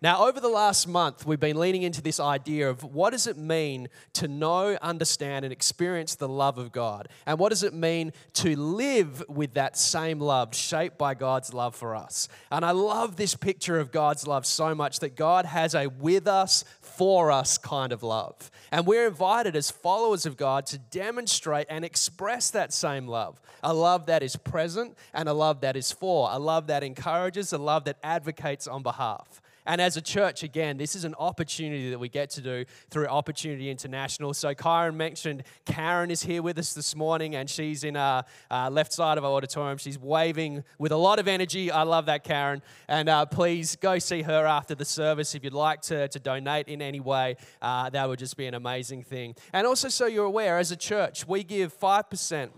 Now, 0.00 0.28
over 0.28 0.38
the 0.38 0.48
last 0.48 0.86
month, 0.86 1.26
we've 1.26 1.40
been 1.40 1.58
leaning 1.58 1.82
into 1.82 2.00
this 2.00 2.20
idea 2.20 2.70
of 2.70 2.84
what 2.84 3.10
does 3.10 3.26
it 3.26 3.36
mean 3.36 3.88
to 4.12 4.28
know, 4.28 4.78
understand, 4.80 5.44
and 5.44 5.52
experience 5.52 6.14
the 6.14 6.28
love 6.28 6.56
of 6.56 6.70
God? 6.70 7.08
And 7.26 7.36
what 7.36 7.48
does 7.48 7.64
it 7.64 7.74
mean 7.74 8.12
to 8.34 8.54
live 8.56 9.24
with 9.28 9.54
that 9.54 9.76
same 9.76 10.20
love, 10.20 10.54
shaped 10.54 10.98
by 10.98 11.14
God's 11.14 11.52
love 11.52 11.74
for 11.74 11.96
us? 11.96 12.28
And 12.52 12.64
I 12.64 12.70
love 12.70 13.16
this 13.16 13.34
picture 13.34 13.80
of 13.80 13.90
God's 13.90 14.24
love 14.24 14.46
so 14.46 14.72
much 14.72 15.00
that 15.00 15.16
God 15.16 15.46
has 15.46 15.74
a 15.74 15.88
with 15.88 16.28
us, 16.28 16.64
for 16.80 17.32
us 17.32 17.58
kind 17.58 17.92
of 17.92 18.04
love. 18.04 18.52
And 18.70 18.86
we're 18.86 19.08
invited 19.08 19.56
as 19.56 19.68
followers 19.68 20.26
of 20.26 20.36
God 20.36 20.64
to 20.66 20.78
demonstrate 20.78 21.66
and 21.68 21.84
express 21.84 22.50
that 22.50 22.72
same 22.72 23.08
love 23.08 23.40
a 23.64 23.74
love 23.74 24.06
that 24.06 24.22
is 24.22 24.36
present 24.36 24.96
and 25.12 25.28
a 25.28 25.32
love 25.32 25.62
that 25.62 25.76
is 25.76 25.90
for, 25.90 26.28
a 26.30 26.38
love 26.38 26.68
that 26.68 26.84
encourages, 26.84 27.52
a 27.52 27.58
love 27.58 27.84
that 27.86 27.96
advocates 28.04 28.68
on 28.68 28.84
behalf. 28.84 29.42
And 29.68 29.82
as 29.82 29.98
a 29.98 30.00
church, 30.00 30.42
again, 30.42 30.78
this 30.78 30.96
is 30.96 31.04
an 31.04 31.14
opportunity 31.18 31.90
that 31.90 31.98
we 31.98 32.08
get 32.08 32.30
to 32.30 32.40
do 32.40 32.64
through 32.88 33.06
Opportunity 33.06 33.68
International. 33.68 34.32
So, 34.32 34.54
Kyron 34.54 34.94
mentioned 34.94 35.42
Karen 35.66 36.10
is 36.10 36.22
here 36.22 36.40
with 36.42 36.56
us 36.58 36.72
this 36.72 36.96
morning, 36.96 37.34
and 37.34 37.50
she's 37.50 37.84
in 37.84 37.94
our 37.94 38.24
uh, 38.50 38.70
left 38.70 38.94
side 38.94 39.18
of 39.18 39.26
our 39.26 39.30
auditorium. 39.32 39.76
She's 39.76 39.98
waving 39.98 40.64
with 40.78 40.90
a 40.90 40.96
lot 40.96 41.18
of 41.18 41.28
energy. 41.28 41.70
I 41.70 41.82
love 41.82 42.06
that, 42.06 42.24
Karen. 42.24 42.62
And 42.88 43.10
uh, 43.10 43.26
please 43.26 43.76
go 43.76 43.98
see 43.98 44.22
her 44.22 44.46
after 44.46 44.74
the 44.74 44.86
service 44.86 45.34
if 45.34 45.44
you'd 45.44 45.52
like 45.52 45.82
to, 45.82 46.08
to 46.08 46.18
donate 46.18 46.68
in 46.68 46.80
any 46.80 47.00
way. 47.00 47.36
Uh, 47.60 47.90
that 47.90 48.08
would 48.08 48.18
just 48.18 48.38
be 48.38 48.46
an 48.46 48.54
amazing 48.54 49.02
thing. 49.02 49.34
And 49.52 49.66
also, 49.66 49.90
so 49.90 50.06
you're 50.06 50.24
aware, 50.24 50.56
as 50.56 50.72
a 50.72 50.76
church, 50.76 51.28
we 51.28 51.44
give 51.44 51.78
5% 51.78 52.48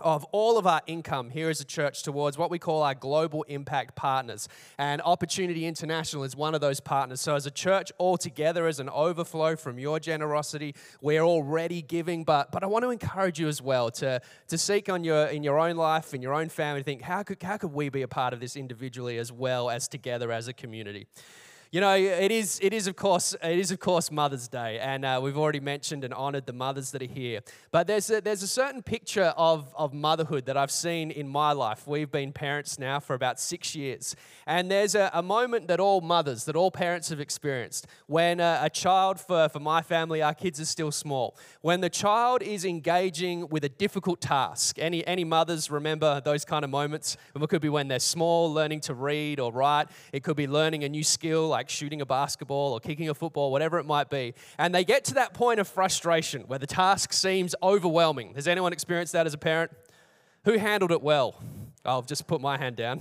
of 0.00 0.24
all 0.32 0.58
of 0.58 0.66
our 0.66 0.82
income 0.86 1.30
here 1.30 1.48
as 1.50 1.60
a 1.60 1.64
church 1.64 2.02
towards 2.02 2.38
what 2.38 2.50
we 2.50 2.58
call 2.58 2.82
our 2.82 2.94
global 2.94 3.42
impact 3.44 3.96
partners. 3.96 4.48
And 4.78 5.02
Opportunity 5.02 5.66
International 5.66 6.24
is 6.24 6.36
one 6.36 6.54
of 6.54 6.60
those 6.60 6.80
partners. 6.80 7.20
So, 7.20 7.34
as 7.34 7.46
a 7.46 7.50
church, 7.50 7.92
all 7.98 8.16
together, 8.16 8.66
as 8.66 8.80
an 8.80 8.88
overflow 8.88 9.56
from 9.56 9.78
your 9.78 10.00
generosity, 10.00 10.74
we're 11.00 11.22
already 11.22 11.82
giving. 11.82 12.24
But, 12.24 12.52
but 12.52 12.62
I 12.62 12.66
want 12.66 12.84
to 12.84 12.90
encourage 12.90 13.38
you 13.40 13.48
as 13.48 13.60
well 13.60 13.90
to, 13.92 14.20
to 14.48 14.58
seek 14.58 14.88
on 14.88 15.04
your, 15.04 15.26
in 15.26 15.42
your 15.42 15.58
own 15.58 15.76
life, 15.76 16.14
in 16.14 16.22
your 16.22 16.34
own 16.34 16.48
family, 16.48 16.82
think 16.82 17.02
how 17.02 17.22
could, 17.22 17.42
how 17.42 17.56
could 17.56 17.72
we 17.72 17.88
be 17.88 18.02
a 18.02 18.08
part 18.08 18.32
of 18.32 18.40
this 18.40 18.56
individually 18.56 19.18
as 19.18 19.32
well 19.32 19.70
as 19.70 19.88
together 19.88 20.32
as 20.32 20.48
a 20.48 20.52
community? 20.52 21.06
You 21.70 21.82
know, 21.82 21.94
it 21.94 22.32
is, 22.32 22.58
it 22.62 22.72
is 22.72 22.86
of 22.86 22.96
course, 22.96 23.36
it 23.42 23.58
is 23.58 23.70
of 23.70 23.78
course 23.78 24.10
Mother's 24.10 24.48
Day, 24.48 24.78
and 24.78 25.04
uh, 25.04 25.20
we've 25.22 25.36
already 25.36 25.60
mentioned 25.60 26.02
and 26.02 26.14
honoured 26.14 26.46
the 26.46 26.54
mothers 26.54 26.92
that 26.92 27.02
are 27.02 27.04
here. 27.04 27.40
But 27.70 27.86
there's 27.86 28.08
a, 28.10 28.22
there's 28.22 28.42
a 28.42 28.48
certain 28.48 28.82
picture 28.82 29.34
of, 29.36 29.70
of 29.76 29.92
motherhood 29.92 30.46
that 30.46 30.56
I've 30.56 30.70
seen 30.70 31.10
in 31.10 31.28
my 31.28 31.52
life. 31.52 31.86
We've 31.86 32.10
been 32.10 32.32
parents 32.32 32.78
now 32.78 33.00
for 33.00 33.12
about 33.12 33.38
six 33.38 33.76
years, 33.76 34.16
and 34.46 34.70
there's 34.70 34.94
a, 34.94 35.10
a 35.12 35.22
moment 35.22 35.68
that 35.68 35.78
all 35.78 36.00
mothers, 36.00 36.44
that 36.46 36.56
all 36.56 36.70
parents 36.70 37.10
have 37.10 37.20
experienced 37.20 37.86
when 38.06 38.40
a, 38.40 38.60
a 38.62 38.70
child, 38.70 39.20
for, 39.20 39.50
for 39.50 39.60
my 39.60 39.82
family, 39.82 40.22
our 40.22 40.32
kids 40.32 40.58
are 40.62 40.64
still 40.64 40.90
small, 40.90 41.36
when 41.60 41.82
the 41.82 41.90
child 41.90 42.42
is 42.42 42.64
engaging 42.64 43.46
with 43.50 43.62
a 43.62 43.68
difficult 43.68 44.22
task. 44.22 44.78
Any, 44.78 45.06
any 45.06 45.24
mothers 45.24 45.70
remember 45.70 46.22
those 46.22 46.46
kind 46.46 46.64
of 46.64 46.70
moments? 46.70 47.18
It 47.36 47.46
could 47.50 47.60
be 47.60 47.68
when 47.68 47.88
they're 47.88 47.98
small, 47.98 48.50
learning 48.50 48.80
to 48.82 48.94
read 48.94 49.38
or 49.38 49.52
write. 49.52 49.88
It 50.14 50.22
could 50.22 50.36
be 50.36 50.46
learning 50.46 50.84
a 50.84 50.88
new 50.88 51.04
skill 51.04 51.57
like 51.58 51.68
shooting 51.68 52.00
a 52.00 52.06
basketball 52.06 52.72
or 52.72 52.78
kicking 52.78 53.08
a 53.08 53.14
football, 53.14 53.50
whatever 53.50 53.80
it 53.80 53.84
might 53.84 54.08
be. 54.08 54.32
And 54.58 54.72
they 54.72 54.84
get 54.84 55.04
to 55.06 55.14
that 55.14 55.34
point 55.34 55.58
of 55.58 55.66
frustration 55.66 56.42
where 56.42 56.60
the 56.60 56.68
task 56.68 57.12
seems 57.12 57.52
overwhelming. 57.60 58.34
Has 58.36 58.46
anyone 58.46 58.72
experienced 58.72 59.12
that 59.14 59.26
as 59.26 59.34
a 59.34 59.38
parent? 59.38 59.72
Who 60.44 60.56
handled 60.56 60.92
it 60.92 61.02
well? 61.02 61.34
I'll 61.84 62.02
just 62.02 62.28
put 62.28 62.40
my 62.40 62.58
hand 62.58 62.76
down. 62.76 63.00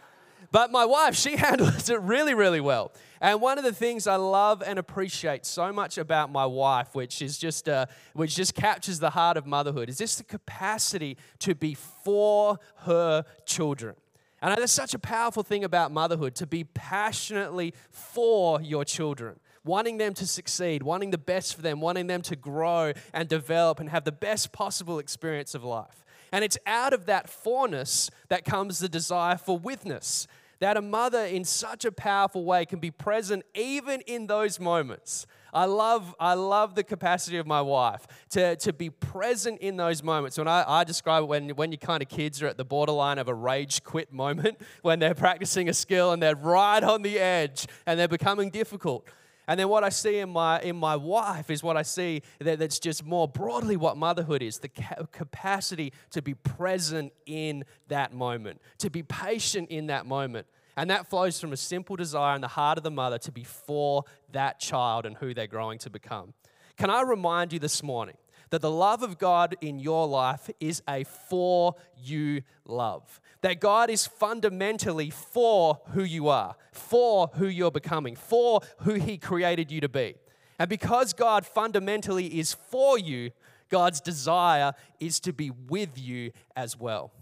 but 0.50 0.72
my 0.72 0.84
wife, 0.84 1.14
she 1.14 1.36
handles 1.46 1.90
it 1.90 2.00
really, 2.00 2.34
really 2.34 2.60
well. 2.60 2.90
And 3.20 3.40
one 3.40 3.56
of 3.56 3.62
the 3.62 3.72
things 3.72 4.08
I 4.08 4.16
love 4.16 4.64
and 4.66 4.80
appreciate 4.80 5.46
so 5.46 5.72
much 5.72 5.96
about 5.96 6.32
my 6.32 6.44
wife, 6.44 6.96
which 6.96 7.22
is 7.22 7.38
just 7.38 7.68
uh, 7.68 7.86
which 8.14 8.34
just 8.34 8.56
captures 8.56 8.98
the 8.98 9.10
heart 9.10 9.36
of 9.36 9.46
motherhood, 9.46 9.88
is 9.88 9.98
just 9.98 10.18
the 10.18 10.24
capacity 10.24 11.16
to 11.38 11.54
be 11.54 11.74
for 11.74 12.58
her 12.78 13.24
children. 13.46 13.94
And 14.42 14.58
that's 14.58 14.72
such 14.72 14.92
a 14.92 14.98
powerful 14.98 15.44
thing 15.44 15.62
about 15.62 15.92
motherhood 15.92 16.34
to 16.36 16.46
be 16.46 16.64
passionately 16.64 17.74
for 17.90 18.60
your 18.60 18.84
children, 18.84 19.38
wanting 19.64 19.98
them 19.98 20.14
to 20.14 20.26
succeed, 20.26 20.82
wanting 20.82 21.12
the 21.12 21.18
best 21.18 21.54
for 21.54 21.62
them, 21.62 21.80
wanting 21.80 22.08
them 22.08 22.22
to 22.22 22.34
grow 22.34 22.92
and 23.14 23.28
develop 23.28 23.78
and 23.78 23.88
have 23.90 24.02
the 24.02 24.10
best 24.10 24.50
possible 24.50 24.98
experience 24.98 25.54
of 25.54 25.62
life. 25.62 26.04
And 26.32 26.44
it's 26.44 26.58
out 26.66 26.92
of 26.92 27.06
that 27.06 27.30
forness 27.30 28.10
that 28.30 28.44
comes 28.44 28.80
the 28.80 28.88
desire 28.88 29.36
for 29.36 29.56
witness. 29.56 30.26
That 30.58 30.76
a 30.76 30.82
mother, 30.82 31.24
in 31.24 31.44
such 31.44 31.84
a 31.84 31.92
powerful 31.92 32.44
way, 32.44 32.66
can 32.66 32.80
be 32.80 32.90
present 32.90 33.44
even 33.54 34.00
in 34.02 34.26
those 34.26 34.58
moments 34.58 35.26
I 35.52 35.66
love, 35.66 36.14
I 36.18 36.34
love 36.34 36.74
the 36.74 36.82
capacity 36.82 37.36
of 37.36 37.46
my 37.46 37.60
wife 37.60 38.06
to, 38.30 38.56
to 38.56 38.72
be 38.72 38.88
present 38.88 39.60
in 39.60 39.76
those 39.76 40.02
moments. 40.02 40.38
When 40.38 40.48
I, 40.48 40.64
I 40.66 40.84
describe 40.84 41.24
it 41.24 41.26
when, 41.26 41.50
when 41.50 41.72
your 41.72 41.78
kind 41.78 42.02
of 42.02 42.08
kids 42.08 42.42
are 42.42 42.46
at 42.46 42.56
the 42.56 42.64
borderline 42.64 43.18
of 43.18 43.28
a 43.28 43.34
rage 43.34 43.84
quit 43.84 44.12
moment, 44.12 44.58
when 44.82 44.98
they're 44.98 45.14
practicing 45.14 45.68
a 45.68 45.74
skill 45.74 46.12
and 46.12 46.22
they're 46.22 46.34
right 46.34 46.82
on 46.82 47.02
the 47.02 47.18
edge 47.18 47.66
and 47.86 48.00
they're 48.00 48.08
becoming 48.08 48.48
difficult. 48.48 49.06
And 49.48 49.58
then 49.58 49.68
what 49.68 49.84
I 49.84 49.88
see 49.88 50.18
in 50.18 50.30
my, 50.30 50.60
in 50.60 50.76
my 50.76 50.96
wife 50.96 51.50
is 51.50 51.62
what 51.62 51.76
I 51.76 51.82
see 51.82 52.22
that, 52.38 52.58
that's 52.58 52.78
just 52.78 53.04
more 53.04 53.28
broadly 53.28 53.76
what 53.76 53.96
motherhood 53.96 54.40
is 54.40 54.58
the 54.58 54.68
ca- 54.68 55.04
capacity 55.10 55.92
to 56.12 56.22
be 56.22 56.34
present 56.34 57.12
in 57.26 57.64
that 57.88 58.14
moment, 58.14 58.62
to 58.78 58.88
be 58.88 59.02
patient 59.02 59.68
in 59.68 59.88
that 59.88 60.06
moment. 60.06 60.46
And 60.76 60.88
that 60.90 61.08
flows 61.08 61.40
from 61.40 61.52
a 61.52 61.56
simple 61.56 61.96
desire 61.96 62.34
in 62.34 62.40
the 62.40 62.48
heart 62.48 62.78
of 62.78 62.84
the 62.84 62.90
mother 62.90 63.18
to 63.18 63.32
be 63.32 63.44
for 63.44 64.04
that 64.32 64.58
child 64.58 65.04
and 65.04 65.16
who 65.16 65.34
they're 65.34 65.46
growing 65.46 65.78
to 65.80 65.90
become. 65.90 66.34
Can 66.76 66.90
I 66.90 67.02
remind 67.02 67.52
you 67.52 67.58
this 67.58 67.82
morning 67.82 68.16
that 68.50 68.62
the 68.62 68.70
love 68.70 69.02
of 69.02 69.18
God 69.18 69.56
in 69.60 69.78
your 69.78 70.06
life 70.06 70.48
is 70.60 70.82
a 70.88 71.04
for 71.04 71.74
you 71.96 72.42
love? 72.66 73.20
That 73.42 73.60
God 73.60 73.90
is 73.90 74.06
fundamentally 74.06 75.10
for 75.10 75.80
who 75.92 76.04
you 76.04 76.28
are, 76.28 76.56
for 76.72 77.30
who 77.34 77.46
you're 77.46 77.70
becoming, 77.70 78.16
for 78.16 78.60
who 78.78 78.94
He 78.94 79.18
created 79.18 79.70
you 79.70 79.80
to 79.82 79.88
be. 79.88 80.14
And 80.58 80.68
because 80.68 81.12
God 81.12 81.44
fundamentally 81.44 82.38
is 82.38 82.54
for 82.54 82.98
you, 82.98 83.32
God's 83.68 84.00
desire 84.00 84.74
is 85.00 85.18
to 85.20 85.32
be 85.32 85.50
with 85.50 85.98
you 85.98 86.32
as 86.54 86.78
well. 86.78 87.12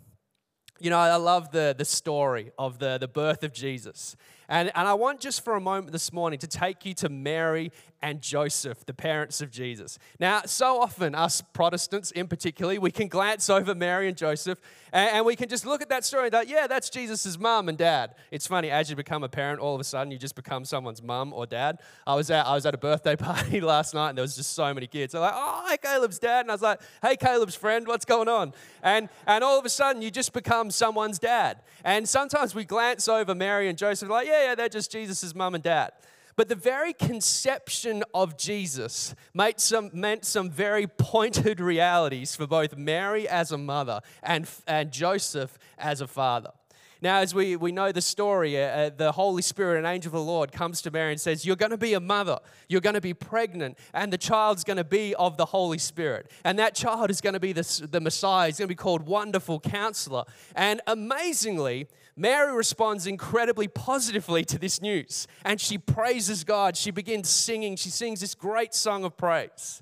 You 0.82 0.88
know, 0.88 0.98
I 0.98 1.16
love 1.16 1.52
the, 1.52 1.74
the 1.76 1.84
story 1.84 2.52
of 2.58 2.78
the, 2.78 2.96
the 2.98 3.06
birth 3.06 3.44
of 3.44 3.52
Jesus. 3.52 4.16
And, 4.50 4.72
and 4.74 4.88
I 4.88 4.94
want 4.94 5.20
just 5.20 5.44
for 5.44 5.54
a 5.54 5.60
moment 5.60 5.92
this 5.92 6.12
morning 6.12 6.40
to 6.40 6.48
take 6.48 6.84
you 6.84 6.92
to 6.94 7.08
Mary 7.08 7.70
and 8.02 8.20
Joseph, 8.20 8.84
the 8.84 8.94
parents 8.94 9.40
of 9.40 9.50
Jesus. 9.50 9.98
Now, 10.18 10.42
so 10.46 10.80
often, 10.80 11.14
us 11.14 11.40
Protestants 11.52 12.10
in 12.10 12.26
particular, 12.26 12.80
we 12.80 12.90
can 12.90 13.08
glance 13.08 13.48
over 13.48 13.74
Mary 13.74 14.08
and 14.08 14.16
Joseph 14.16 14.60
and, 14.92 15.10
and 15.10 15.26
we 15.26 15.36
can 15.36 15.48
just 15.48 15.66
look 15.66 15.82
at 15.82 15.88
that 15.90 16.04
story 16.04 16.24
and 16.24 16.32
go, 16.32 16.40
yeah, 16.40 16.66
that's 16.66 16.90
Jesus' 16.90 17.38
mum 17.38 17.68
and 17.68 17.78
dad. 17.78 18.14
It's 18.30 18.46
funny, 18.46 18.70
as 18.70 18.90
you 18.90 18.96
become 18.96 19.22
a 19.22 19.28
parent, 19.28 19.60
all 19.60 19.74
of 19.74 19.80
a 19.80 19.84
sudden 19.84 20.10
you 20.10 20.18
just 20.18 20.34
become 20.34 20.64
someone's 20.64 21.02
mum 21.02 21.32
or 21.32 21.46
dad. 21.46 21.80
I 22.06 22.14
was 22.14 22.30
at, 22.30 22.46
I 22.46 22.54
was 22.54 22.66
at 22.66 22.74
a 22.74 22.78
birthday 22.78 23.16
party 23.16 23.60
last 23.60 23.94
night 23.94 24.10
and 24.10 24.18
there 24.18 24.22
was 24.22 24.34
just 24.34 24.54
so 24.54 24.72
many 24.74 24.86
kids. 24.86 25.12
They're 25.12 25.20
like, 25.20 25.34
oh, 25.34 25.62
hi, 25.66 25.76
Caleb's 25.76 26.18
dad. 26.18 26.40
And 26.40 26.50
I 26.50 26.54
was 26.54 26.62
like, 26.62 26.80
hey, 27.02 27.16
Caleb's 27.16 27.54
friend, 27.54 27.86
what's 27.86 28.04
going 28.04 28.28
on? 28.28 28.52
And, 28.82 29.08
and 29.26 29.44
all 29.44 29.58
of 29.58 29.64
a 29.64 29.70
sudden 29.70 30.02
you 30.02 30.10
just 30.10 30.32
become 30.32 30.70
someone's 30.70 31.18
dad. 31.18 31.60
And 31.84 32.08
sometimes 32.08 32.54
we 32.54 32.64
glance 32.64 33.08
over 33.08 33.34
Mary 33.34 33.68
and 33.68 33.78
Joseph, 33.78 34.08
like, 34.08 34.26
yeah, 34.26 34.39
yeah, 34.44 34.54
they're 34.54 34.68
just 34.68 34.90
Jesus' 34.90 35.34
mum 35.34 35.54
and 35.54 35.64
dad. 35.64 35.92
But 36.36 36.48
the 36.48 36.54
very 36.54 36.92
conception 36.92 38.02
of 38.14 38.38
Jesus 38.38 39.14
made 39.34 39.60
some, 39.60 39.90
meant 39.92 40.24
some 40.24 40.50
very 40.50 40.86
pointed 40.86 41.60
realities 41.60 42.34
for 42.34 42.46
both 42.46 42.76
Mary 42.76 43.28
as 43.28 43.52
a 43.52 43.58
mother 43.58 44.00
and, 44.22 44.48
and 44.66 44.90
Joseph 44.90 45.58
as 45.76 46.00
a 46.00 46.06
father. 46.06 46.52
Now, 47.02 47.18
as 47.20 47.34
we, 47.34 47.56
we 47.56 47.72
know 47.72 47.92
the 47.92 48.02
story, 48.02 48.62
uh, 48.62 48.66
uh, 48.66 48.90
the 48.94 49.12
Holy 49.12 49.40
Spirit, 49.40 49.78
an 49.78 49.86
angel 49.86 50.10
of 50.10 50.12
the 50.12 50.20
Lord, 50.20 50.52
comes 50.52 50.82
to 50.82 50.90
Mary 50.90 51.12
and 51.12 51.20
says, 51.20 51.46
You're 51.46 51.56
going 51.56 51.70
to 51.70 51.78
be 51.78 51.94
a 51.94 52.00
mother. 52.00 52.38
You're 52.68 52.82
going 52.82 52.94
to 52.94 53.00
be 53.00 53.14
pregnant, 53.14 53.78
and 53.94 54.12
the 54.12 54.18
child's 54.18 54.64
going 54.64 54.76
to 54.76 54.84
be 54.84 55.14
of 55.14 55.38
the 55.38 55.46
Holy 55.46 55.78
Spirit. 55.78 56.30
And 56.44 56.58
that 56.58 56.74
child 56.74 57.10
is 57.10 57.20
going 57.20 57.32
to 57.32 57.40
be 57.40 57.52
the, 57.52 57.88
the 57.90 58.00
Messiah. 58.00 58.48
He's 58.48 58.58
going 58.58 58.68
to 58.68 58.72
be 58.72 58.76
called 58.76 59.06
Wonderful 59.06 59.60
Counselor. 59.60 60.24
And 60.54 60.82
amazingly, 60.86 61.88
Mary 62.16 62.54
responds 62.54 63.06
incredibly 63.06 63.66
positively 63.66 64.44
to 64.44 64.58
this 64.58 64.82
news 64.82 65.26
and 65.42 65.58
she 65.58 65.78
praises 65.78 66.44
God. 66.44 66.76
She 66.76 66.90
begins 66.90 67.30
singing. 67.30 67.76
She 67.76 67.88
sings 67.88 68.20
this 68.20 68.34
great 68.34 68.74
song 68.74 69.04
of 69.04 69.16
praise. 69.16 69.80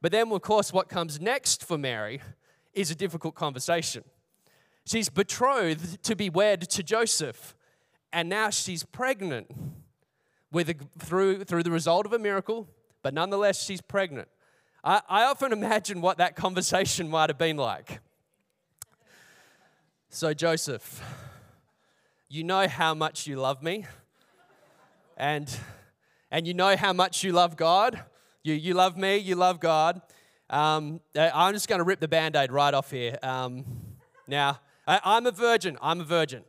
But 0.00 0.10
then, 0.10 0.32
of 0.32 0.42
course, 0.42 0.72
what 0.72 0.88
comes 0.88 1.20
next 1.20 1.64
for 1.64 1.78
Mary 1.78 2.22
is 2.72 2.90
a 2.90 2.94
difficult 2.94 3.36
conversation. 3.36 4.02
She's 4.86 5.08
betrothed 5.08 6.02
to 6.04 6.16
be 6.16 6.30
wed 6.30 6.68
to 6.70 6.82
Joseph, 6.82 7.54
and 8.12 8.28
now 8.28 8.50
she's 8.50 8.82
pregnant 8.82 9.50
with 10.52 10.68
a, 10.70 10.74
through, 10.98 11.44
through 11.44 11.62
the 11.62 11.70
result 11.70 12.06
of 12.06 12.12
a 12.12 12.18
miracle, 12.18 12.68
but 13.02 13.14
nonetheless, 13.14 13.62
she's 13.62 13.80
pregnant. 13.80 14.28
I, 14.82 15.00
I 15.08 15.24
often 15.24 15.52
imagine 15.52 16.00
what 16.00 16.18
that 16.18 16.36
conversation 16.36 17.08
might 17.10 17.30
have 17.30 17.38
been 17.38 17.56
like. 17.56 18.00
So, 20.08 20.34
Joseph, 20.34 21.02
you 22.28 22.42
know 22.42 22.66
how 22.66 22.94
much 22.94 23.26
you 23.26 23.36
love 23.36 23.62
me, 23.62 23.86
and, 25.16 25.48
and 26.30 26.46
you 26.46 26.54
know 26.54 26.76
how 26.76 26.92
much 26.92 27.22
you 27.22 27.32
love 27.32 27.56
God. 27.56 28.02
You, 28.42 28.54
you 28.54 28.74
love 28.74 28.96
me, 28.96 29.18
you 29.18 29.36
love 29.36 29.60
God. 29.60 30.00
Um, 30.48 31.00
I'm 31.16 31.54
just 31.54 31.68
going 31.68 31.78
to 31.78 31.84
rip 31.84 32.00
the 32.00 32.08
band 32.08 32.34
aid 32.34 32.50
right 32.50 32.74
off 32.74 32.90
here. 32.90 33.18
Um, 33.22 33.64
now, 34.26 34.58
I, 34.90 35.00
I'm 35.04 35.24
a 35.24 35.30
virgin, 35.30 35.78
I'm 35.80 36.00
a 36.00 36.04
virgin, 36.04 36.42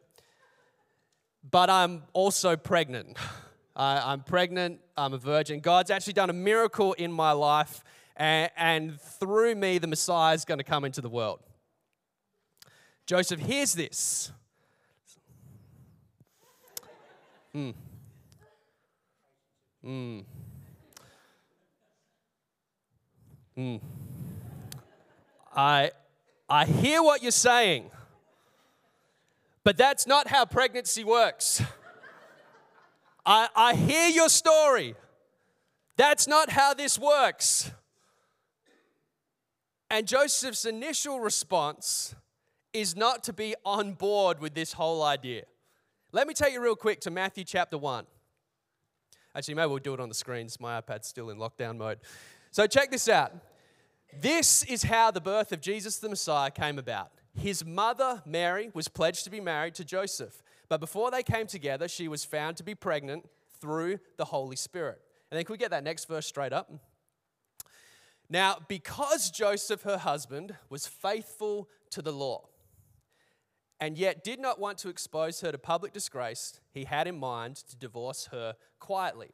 but 1.51 1.69
I'm 1.69 2.01
also 2.13 2.55
pregnant. 2.55 3.15
I, 3.75 4.11
I'm 4.11 4.21
pregnant, 4.21 4.79
I'm 4.97 5.13
a 5.13 5.19
virgin. 5.19 5.59
God's 5.59 5.91
actually 5.91 6.13
done 6.13 6.31
a 6.31 6.33
miracle 6.33 6.93
in 6.93 7.11
my 7.11 7.33
life, 7.33 7.83
and, 8.17 8.49
and 8.57 8.99
through 8.99 9.53
me, 9.53 9.77
the 9.77 9.85
Messiah 9.85 10.33
is 10.33 10.43
going 10.43 10.57
to 10.57 10.63
come 10.63 10.85
into 10.85 11.01
the 11.01 11.09
world. 11.09 11.39
Joseph 13.05 13.39
hears 13.41 13.73
this. 13.73 14.31
Mm. 17.55 17.75
Mm. 19.85 20.25
Mm. 23.55 23.81
I, 25.55 25.91
I 26.49 26.65
hear 26.65 27.03
what 27.03 27.21
you're 27.21 27.31
saying, 27.31 27.91
but 29.63 29.77
that's 29.77 30.07
not 30.07 30.27
how 30.27 30.45
pregnancy 30.45 31.03
works. 31.03 31.61
I, 33.25 33.49
I 33.55 33.75
hear 33.75 34.09
your 34.09 34.29
story. 34.29 34.95
That's 35.97 36.27
not 36.27 36.49
how 36.49 36.73
this 36.73 36.97
works. 36.97 37.71
And 39.89 40.07
Joseph's 40.07 40.65
initial 40.65 41.19
response 41.19 42.15
is 42.73 42.95
not 42.95 43.23
to 43.25 43.33
be 43.33 43.55
on 43.65 43.93
board 43.93 44.39
with 44.39 44.53
this 44.53 44.73
whole 44.73 45.03
idea. 45.03 45.43
Let 46.13 46.27
me 46.27 46.33
take 46.33 46.53
you 46.53 46.61
real 46.61 46.75
quick 46.75 47.01
to 47.01 47.11
Matthew 47.11 47.43
chapter 47.43 47.77
1. 47.77 48.05
Actually, 49.35 49.53
maybe 49.53 49.67
we'll 49.67 49.79
do 49.79 49.93
it 49.93 49.99
on 49.99 50.09
the 50.09 50.15
screens. 50.15 50.59
My 50.59 50.81
iPad's 50.81 51.07
still 51.07 51.29
in 51.29 51.37
lockdown 51.37 51.77
mode. 51.77 51.99
So, 52.51 52.67
check 52.67 52.91
this 52.91 53.07
out. 53.07 53.33
This 54.19 54.63
is 54.63 54.83
how 54.83 55.11
the 55.11 55.21
birth 55.21 55.53
of 55.53 55.61
Jesus 55.61 55.97
the 55.99 56.09
Messiah 56.09 56.51
came 56.51 56.77
about. 56.77 57.11
His 57.41 57.65
mother, 57.65 58.21
Mary, 58.23 58.69
was 58.73 58.87
pledged 58.87 59.23
to 59.23 59.31
be 59.31 59.39
married 59.39 59.73
to 59.75 59.83
Joseph. 59.83 60.43
But 60.69 60.79
before 60.79 61.09
they 61.09 61.23
came 61.23 61.47
together, 61.47 61.87
she 61.87 62.07
was 62.07 62.23
found 62.23 62.55
to 62.57 62.63
be 62.63 62.75
pregnant 62.75 63.27
through 63.59 63.99
the 64.17 64.25
Holy 64.25 64.55
Spirit. 64.55 65.01
And 65.31 65.37
then 65.37 65.45
can 65.45 65.53
we 65.53 65.57
get 65.57 65.71
that 65.71 65.83
next 65.83 66.05
verse 66.05 66.27
straight 66.27 66.53
up? 66.53 66.71
Now, 68.29 68.57
because 68.67 69.31
Joseph, 69.31 69.81
her 69.81 69.97
husband, 69.97 70.55
was 70.69 70.85
faithful 70.85 71.67
to 71.89 72.03
the 72.03 72.13
law, 72.13 72.47
and 73.79 73.97
yet 73.97 74.23
did 74.23 74.39
not 74.39 74.59
want 74.59 74.77
to 74.79 74.89
expose 74.89 75.41
her 75.41 75.51
to 75.51 75.57
public 75.57 75.93
disgrace, 75.93 76.61
he 76.71 76.83
had 76.83 77.07
in 77.07 77.19
mind 77.19 77.55
to 77.55 77.75
divorce 77.75 78.29
her 78.31 78.55
quietly. 78.79 79.31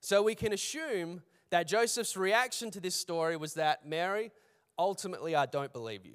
So 0.00 0.22
we 0.22 0.36
can 0.36 0.52
assume 0.52 1.22
that 1.50 1.66
Joseph's 1.66 2.16
reaction 2.16 2.70
to 2.70 2.80
this 2.80 2.94
story 2.94 3.36
was 3.36 3.54
that, 3.54 3.84
Mary, 3.84 4.30
ultimately, 4.78 5.34
I 5.34 5.46
don't 5.46 5.72
believe 5.72 6.06
you. 6.06 6.14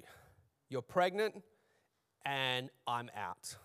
You're 0.68 0.82
pregnant, 0.82 1.42
and 2.24 2.70
I'm 2.86 3.10
out. 3.16 3.56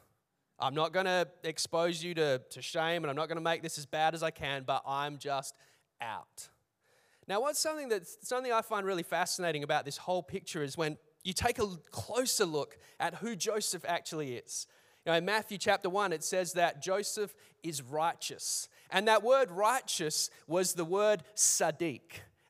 I'm 0.59 0.75
not 0.75 0.91
going 0.91 1.05
to 1.05 1.27
expose 1.43 2.03
you 2.03 2.13
to, 2.15 2.41
to 2.49 2.61
shame, 2.61 3.03
and 3.03 3.09
I'm 3.09 3.15
not 3.15 3.27
going 3.27 3.37
to 3.37 3.43
make 3.43 3.61
this 3.61 3.77
as 3.77 3.85
bad 3.85 4.13
as 4.13 4.23
I 4.23 4.31
can, 4.31 4.63
but 4.65 4.83
I'm 4.85 5.17
just 5.17 5.55
out. 6.01 6.49
Now, 7.27 7.41
what's 7.41 7.59
something 7.59 7.89
that 7.89 8.07
something 8.07 8.51
I 8.51 8.61
find 8.61 8.85
really 8.85 9.03
fascinating 9.03 9.63
about 9.63 9.85
this 9.85 9.97
whole 9.97 10.23
picture 10.23 10.63
is 10.63 10.77
when 10.77 10.97
you 11.23 11.33
take 11.33 11.59
a 11.59 11.67
closer 11.91 12.45
look 12.45 12.77
at 12.99 13.15
who 13.15 13.35
Joseph 13.35 13.85
actually 13.87 14.35
is. 14.35 14.67
You 15.05 15.11
know, 15.11 15.17
in 15.17 15.25
Matthew 15.25 15.57
chapter 15.57 15.89
1, 15.89 16.13
it 16.13 16.23
says 16.23 16.53
that 16.53 16.81
Joseph 16.81 17.35
is 17.63 17.81
righteous. 17.81 18.67
And 18.89 19.07
that 19.07 19.23
word 19.23 19.51
righteous 19.51 20.29
was 20.47 20.73
the 20.73 20.85
word 20.85 21.23
Sadiq. 21.35 22.01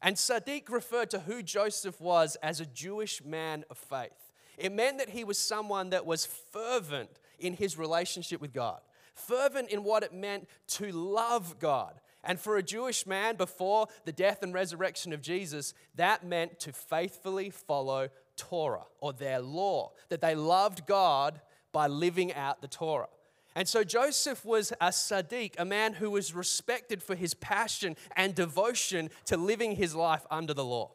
And 0.02 0.16
Sadiq 0.16 0.70
referred 0.70 1.10
to 1.12 1.20
who 1.20 1.44
Joseph 1.44 2.00
was 2.00 2.38
as 2.38 2.60
a 2.60 2.66
Jewish 2.66 3.24
man 3.24 3.66
of 3.70 3.78
faith. 3.78 4.32
It 4.60 4.74
meant 4.74 4.98
that 4.98 5.10
he 5.10 5.24
was 5.24 5.40
someone 5.40 5.92
that 5.92 6.06
was 6.06 6.26
fervent 6.26 7.10
in 7.40 7.54
his 7.54 7.78
relationship 7.78 8.42
with 8.42 8.54
God, 8.54 8.82
fervent 9.14 9.70
in 9.70 9.84
what 9.84 10.04
it 10.04 10.14
meant 10.14 10.48
to 10.68 10.92
love 10.92 11.58
God. 11.60 12.00
And 12.24 12.38
for 12.38 12.58
a 12.58 12.64
Jewish 12.64 13.08
man 13.08 13.38
before 13.38 13.88
the 14.04 14.12
death 14.12 14.44
and 14.44 14.54
resurrection 14.54 15.14
of 15.14 15.22
Jesus, 15.22 15.74
that 15.96 16.26
meant 16.26 16.60
to 16.60 16.74
faithfully 16.74 17.50
follow 17.50 18.10
Torah 18.36 18.86
or 19.00 19.14
their 19.14 19.40
law, 19.40 19.94
that 20.10 20.20
they 20.20 20.36
loved 20.36 20.86
God 20.86 21.40
by 21.72 21.88
living 21.88 22.34
out 22.34 22.62
the 22.62 22.68
Torah. 22.68 23.08
And 23.56 23.68
so 23.68 23.84
Joseph 23.84 24.46
was 24.46 24.72
a 24.82 24.90
Sadiq, 24.90 25.54
a 25.58 25.66
man 25.66 25.94
who 25.94 26.12
was 26.12 26.34
respected 26.34 27.02
for 27.02 27.16
his 27.16 27.34
passion 27.34 27.96
and 28.16 28.36
devotion 28.36 29.10
to 29.26 29.38
living 29.38 29.76
his 29.76 29.96
life 29.96 30.26
under 30.30 30.54
the 30.54 30.66
law. 30.66 30.92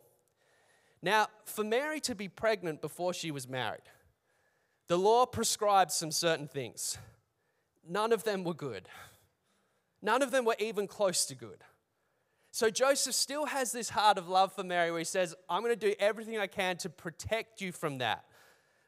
Now, 1.04 1.26
for 1.44 1.62
Mary 1.62 2.00
to 2.00 2.14
be 2.14 2.28
pregnant 2.28 2.80
before 2.80 3.12
she 3.12 3.30
was 3.30 3.46
married, 3.46 3.82
the 4.88 4.96
law 4.96 5.26
prescribed 5.26 5.92
some 5.92 6.10
certain 6.10 6.48
things. 6.48 6.96
None 7.86 8.10
of 8.10 8.24
them 8.24 8.42
were 8.42 8.54
good. 8.54 8.88
None 10.00 10.22
of 10.22 10.30
them 10.30 10.46
were 10.46 10.56
even 10.58 10.86
close 10.86 11.26
to 11.26 11.34
good. 11.34 11.62
So 12.52 12.70
Joseph 12.70 13.14
still 13.14 13.44
has 13.44 13.70
this 13.70 13.90
heart 13.90 14.16
of 14.16 14.30
love 14.30 14.54
for 14.54 14.64
Mary 14.64 14.90
where 14.90 14.98
he 15.00 15.04
says, 15.04 15.34
I'm 15.46 15.60
going 15.60 15.78
to 15.78 15.88
do 15.88 15.94
everything 15.98 16.38
I 16.38 16.46
can 16.46 16.78
to 16.78 16.88
protect 16.88 17.60
you 17.60 17.70
from 17.70 17.98
that. 17.98 18.24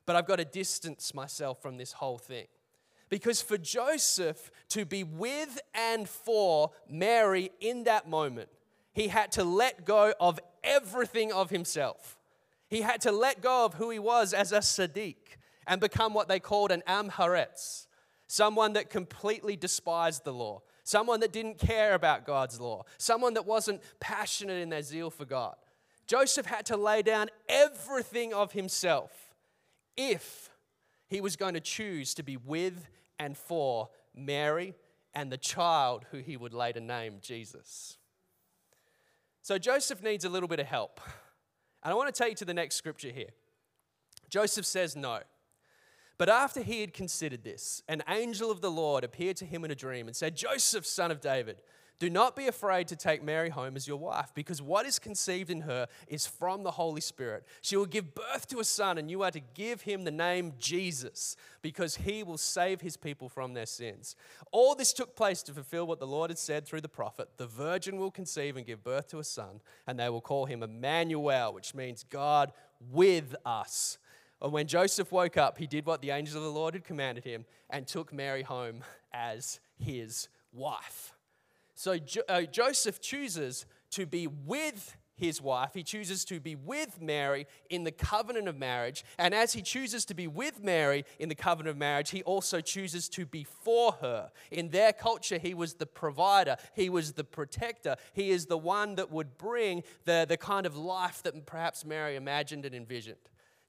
But 0.07 0.17
I've 0.17 0.27
got 0.27 0.37
to 0.37 0.47
distance 0.47 1.13
myself 1.13 1.61
from 1.61 1.77
this 1.77 1.93
whole 1.93 2.17
thing. 2.17 2.47
Because 3.11 3.43
for 3.43 3.59
Joseph 3.59 4.51
to 4.71 4.87
be 4.87 5.05
with 5.05 5.61
and 5.75 6.09
for 6.09 6.71
Mary 6.89 7.51
in 7.61 7.85
that 7.85 8.09
moment, 8.09 8.49
he 8.95 9.09
had 9.09 9.33
to 9.33 9.45
let 9.45 9.85
go 9.85 10.15
of 10.19 10.41
everything 10.67 11.33
of 11.33 11.51
himself. 11.51 12.19
He 12.69 12.83
had 12.83 13.01
to 13.03 13.13
let 13.13 13.41
go 13.41 13.65
of 13.65 13.75
who 13.75 13.91
he 13.91 13.99
was 13.99 14.35
as 14.35 14.53
a 14.53 14.59
Sadiq 14.59 15.17
and 15.67 15.81
become 15.81 16.13
what 16.13 16.29
they 16.29 16.41
called 16.41 16.71
an 16.71 16.83
Am 16.87 17.11
Haaretz, 17.11 17.87
someone 18.27 18.73
that 18.75 18.91
completely 18.91 19.57
despised 19.57 20.25
the 20.25 20.33
law, 20.33 20.63
someone 20.85 21.21
that 21.21 21.33
didn't 21.33 21.59
care 21.59 21.95
about 21.95 22.27
God's 22.27 22.61
law, 22.61 22.85
someone 22.99 23.35
that 23.35 23.47
wasn't 23.47 23.83
passionate 24.01 24.61
in 24.61 24.69
their 24.69 24.83
zeal 24.83 25.11
for 25.11 25.25
God. 25.25 25.57
Joseph 26.07 26.47
had 26.47 26.67
to 26.67 26.77
lay 26.77 27.03
down 27.03 27.29
everything 27.49 28.33
of 28.33 28.53
himself 28.53 29.11
if 29.97 30.51
he 31.09 31.21
was 31.21 31.37
going 31.37 31.55
to 31.55 31.61
choose 31.61 32.15
to 32.15 32.23
be 32.23 32.37
with 32.37 32.89
and 33.19 33.37
for 33.37 33.89
Mary 34.15 34.75
and 35.15 35.33
the 35.33 35.39
child 35.39 36.05
who 36.11 36.19
he 36.19 36.37
would 36.37 36.53
later 36.53 36.81
name 36.81 37.19
Jesus. 37.21 37.97
So 39.47 39.59
Joseph 39.59 40.03
needs 40.03 40.25
a 40.25 40.29
little 40.29 40.49
bit 40.49 40.59
of 40.59 40.67
help. 40.67 41.01
And 41.85 41.93
I 41.93 41.95
want 41.95 42.13
to 42.13 42.21
take 42.21 42.31
you 42.31 42.37
to 42.39 42.45
the 42.45 42.53
next 42.53 42.75
scripture 42.75 43.13
here. 43.13 43.29
Joseph 44.29 44.67
says 44.67 44.97
no. 44.97 45.21
But 46.19 46.29
after 46.29 46.63
he 46.63 46.81
had 46.81 46.93
considered 46.93 47.45
this, 47.45 47.81
an 47.87 48.03
angel 48.09 48.51
of 48.51 48.61
the 48.61 48.73
Lord 48.73 49.05
appeared 49.05 49.37
to 49.37 49.45
him 49.45 49.65
in 49.65 49.71
a 49.71 49.77
dream 49.77 50.09
and 50.09 50.17
said, 50.17 50.37
Joseph, 50.37 50.85
son 50.85 51.13
of 51.13 51.21
David, 51.21 51.63
do 51.99 52.11
not 52.11 52.37
be 52.37 52.47
afraid 52.47 52.89
to 52.89 52.97
take 52.97 53.23
Mary 53.23 53.49
home 53.49 53.75
as 53.75 53.89
your 53.89 53.97
wife, 53.97 54.33
because 54.35 54.61
what 54.61 54.85
is 54.85 54.99
conceived 54.99 55.51
in 55.51 55.63
her 55.63 55.87
is 56.09 56.27
from 56.27 56.63
the 56.63 56.73
Holy 56.73 57.01
Spirit. 57.01 57.45
She 57.63 57.77
will 57.77 57.87
give 57.87 58.15
birth 58.15 58.47
to 58.49 58.61
a 58.61 58.65
son, 58.65 58.99
and 58.99 59.11
you 59.11 59.23
are 59.23 59.31
to 59.31 59.41
give 59.55 59.83
him 59.83 60.05
the 60.05 60.11
name 60.11 60.53
Jesus, 60.59 61.37
because 61.63 61.97
he 61.97 62.23
will 62.23 62.39
save 62.39 62.81
his 62.83 62.97
people 62.97 63.29
from 63.29 63.55
their 63.55 63.67
sins. 63.67 64.15
All 64.53 64.75
this 64.75 64.93
took 64.93 65.17
place 65.17 65.43
to 65.45 65.53
fulfill 65.53 65.87
what 65.87 65.99
the 65.99 66.07
Lord 66.07 66.31
had 66.31 66.39
said 66.39 66.67
through 66.67 66.83
the 66.83 66.89
prophet 66.89 67.29
The 67.39 67.47
virgin 67.47 67.99
will 67.99 68.11
conceive 68.11 68.57
and 68.57 68.67
give 68.67 68.85
birth 68.85 69.09
to 69.09 69.19
a 69.19 69.25
son, 69.25 69.61
and 69.87 69.99
they 69.99 70.11
will 70.11 70.21
call 70.21 70.45
him 70.45 70.63
Emmanuel, 70.63 71.55
which 71.55 71.75
means 71.75 72.05
God 72.05 72.53
with 72.93 73.35
us. 73.47 73.99
And 74.43 74.53
when 74.53 74.67
Joseph 74.67 75.11
woke 75.13 75.39
up, 75.39 75.57
he 75.57 75.67
did 75.67 75.87
what 75.87 76.03
the 76.03 76.11
angel 76.11 76.37
of 76.37 76.43
the 76.43 76.51
Lord 76.51 76.75
had 76.75 76.85
commanded 76.85 77.25
him 77.25 77.47
and 77.71 77.87
took 77.87 78.13
Mary 78.13 78.43
home 78.43 78.85
as 79.15 79.61
his 79.79 80.29
wife. 80.53 81.16
So 81.77 81.99
jo- 81.99 82.23
uh, 82.29 82.43
Joseph 82.43 83.01
chooses 83.01 83.67
to 83.91 84.07
be 84.07 84.27
with 84.27 84.97
his 85.15 85.41
wife. 85.41 85.71
He 85.75 85.83
chooses 85.83 86.25
to 86.27 86.41
be 86.41 86.55
with 86.55 87.01
Mary 87.01 87.47
in 87.71 87.85
the 87.85 87.93
covenant 87.93 88.49
of 88.49 88.57
marriage. 88.57 89.05
And 89.19 89.35
as 89.35 89.53
he 89.53 89.63
chooses 89.63 90.05
to 90.07 90.15
be 90.15 90.27
with 90.27 90.63
Mary 90.63 91.05
in 91.19 91.29
the 91.29 91.35
covenant 91.35 91.71
of 91.71 91.77
marriage, 91.77 92.11
he 92.11 92.23
also 92.23 92.61
chooses 92.61 93.09
to 93.11 93.27
be 93.27 93.45
for 93.45 93.93
her. 94.01 94.31
In 94.51 94.71
their 94.71 94.93
culture, 94.93 95.39
he 95.39 95.55
was 95.55 95.75
the 95.75 95.87
provider, 95.87 96.57
he 96.75 96.89
was 96.89 97.13
the 97.13 97.25
protector, 97.25 97.97
he 98.15 98.31
is 98.31 98.47
the 98.47 98.59
one 98.59 98.97
that 98.97 99.13
would 99.13 99.37
bring 99.37 99.83
the, 100.05 100.27
the 100.29 100.37
kind 100.37 100.67
of 100.67 100.77
life 100.77 101.23
that 101.23 101.47
perhaps 101.47 101.85
Mary 101.85 102.17
imagined 102.17 102.65
and 102.65 102.75
envisioned. 102.75 103.17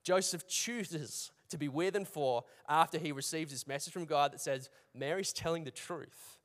Joseph 0.04 0.48
chooses 0.48 1.32
to 1.50 1.58
be 1.58 1.68
with 1.68 1.96
and 1.96 2.08
for 2.08 2.46
after 2.68 2.98
he 2.98 3.12
receives 3.12 3.52
this 3.52 3.68
message 3.68 3.94
from 3.94 4.06
God 4.06 4.32
that 4.32 4.42
says, 4.42 4.70
Mary's 4.94 5.34
telling 5.34 5.66
the 5.66 5.72
truth. 5.72 6.37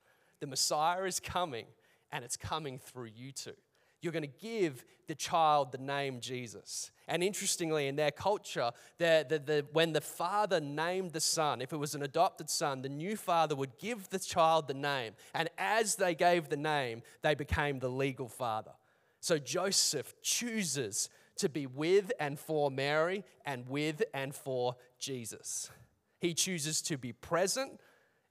The 0.42 0.48
Messiah 0.48 1.04
is 1.04 1.20
coming, 1.20 1.66
and 2.10 2.24
it's 2.24 2.36
coming 2.36 2.80
through 2.80 3.10
you 3.14 3.30
two. 3.30 3.52
You're 4.00 4.12
going 4.12 4.24
to 4.24 4.40
give 4.40 4.84
the 5.06 5.14
child 5.14 5.70
the 5.70 5.78
name 5.78 6.18
Jesus. 6.18 6.90
And 7.06 7.22
interestingly, 7.22 7.86
in 7.86 7.94
their 7.94 8.10
culture, 8.10 8.72
the, 8.98 9.24
the, 9.28 9.38
the, 9.38 9.66
when 9.72 9.92
the 9.92 10.00
father 10.00 10.58
named 10.58 11.12
the 11.12 11.20
son, 11.20 11.62
if 11.62 11.72
it 11.72 11.76
was 11.76 11.94
an 11.94 12.02
adopted 12.02 12.50
son, 12.50 12.82
the 12.82 12.88
new 12.88 13.16
father 13.16 13.54
would 13.54 13.78
give 13.78 14.08
the 14.08 14.18
child 14.18 14.66
the 14.66 14.74
name. 14.74 15.12
And 15.32 15.48
as 15.58 15.94
they 15.94 16.12
gave 16.12 16.48
the 16.48 16.56
name, 16.56 17.02
they 17.22 17.36
became 17.36 17.78
the 17.78 17.88
legal 17.88 18.26
father. 18.26 18.72
So 19.20 19.38
Joseph 19.38 20.12
chooses 20.22 21.08
to 21.36 21.48
be 21.48 21.68
with 21.68 22.10
and 22.18 22.36
for 22.36 22.68
Mary 22.68 23.22
and 23.46 23.68
with 23.68 24.02
and 24.12 24.34
for 24.34 24.74
Jesus. 24.98 25.70
He 26.18 26.34
chooses 26.34 26.82
to 26.82 26.98
be 26.98 27.12
present 27.12 27.78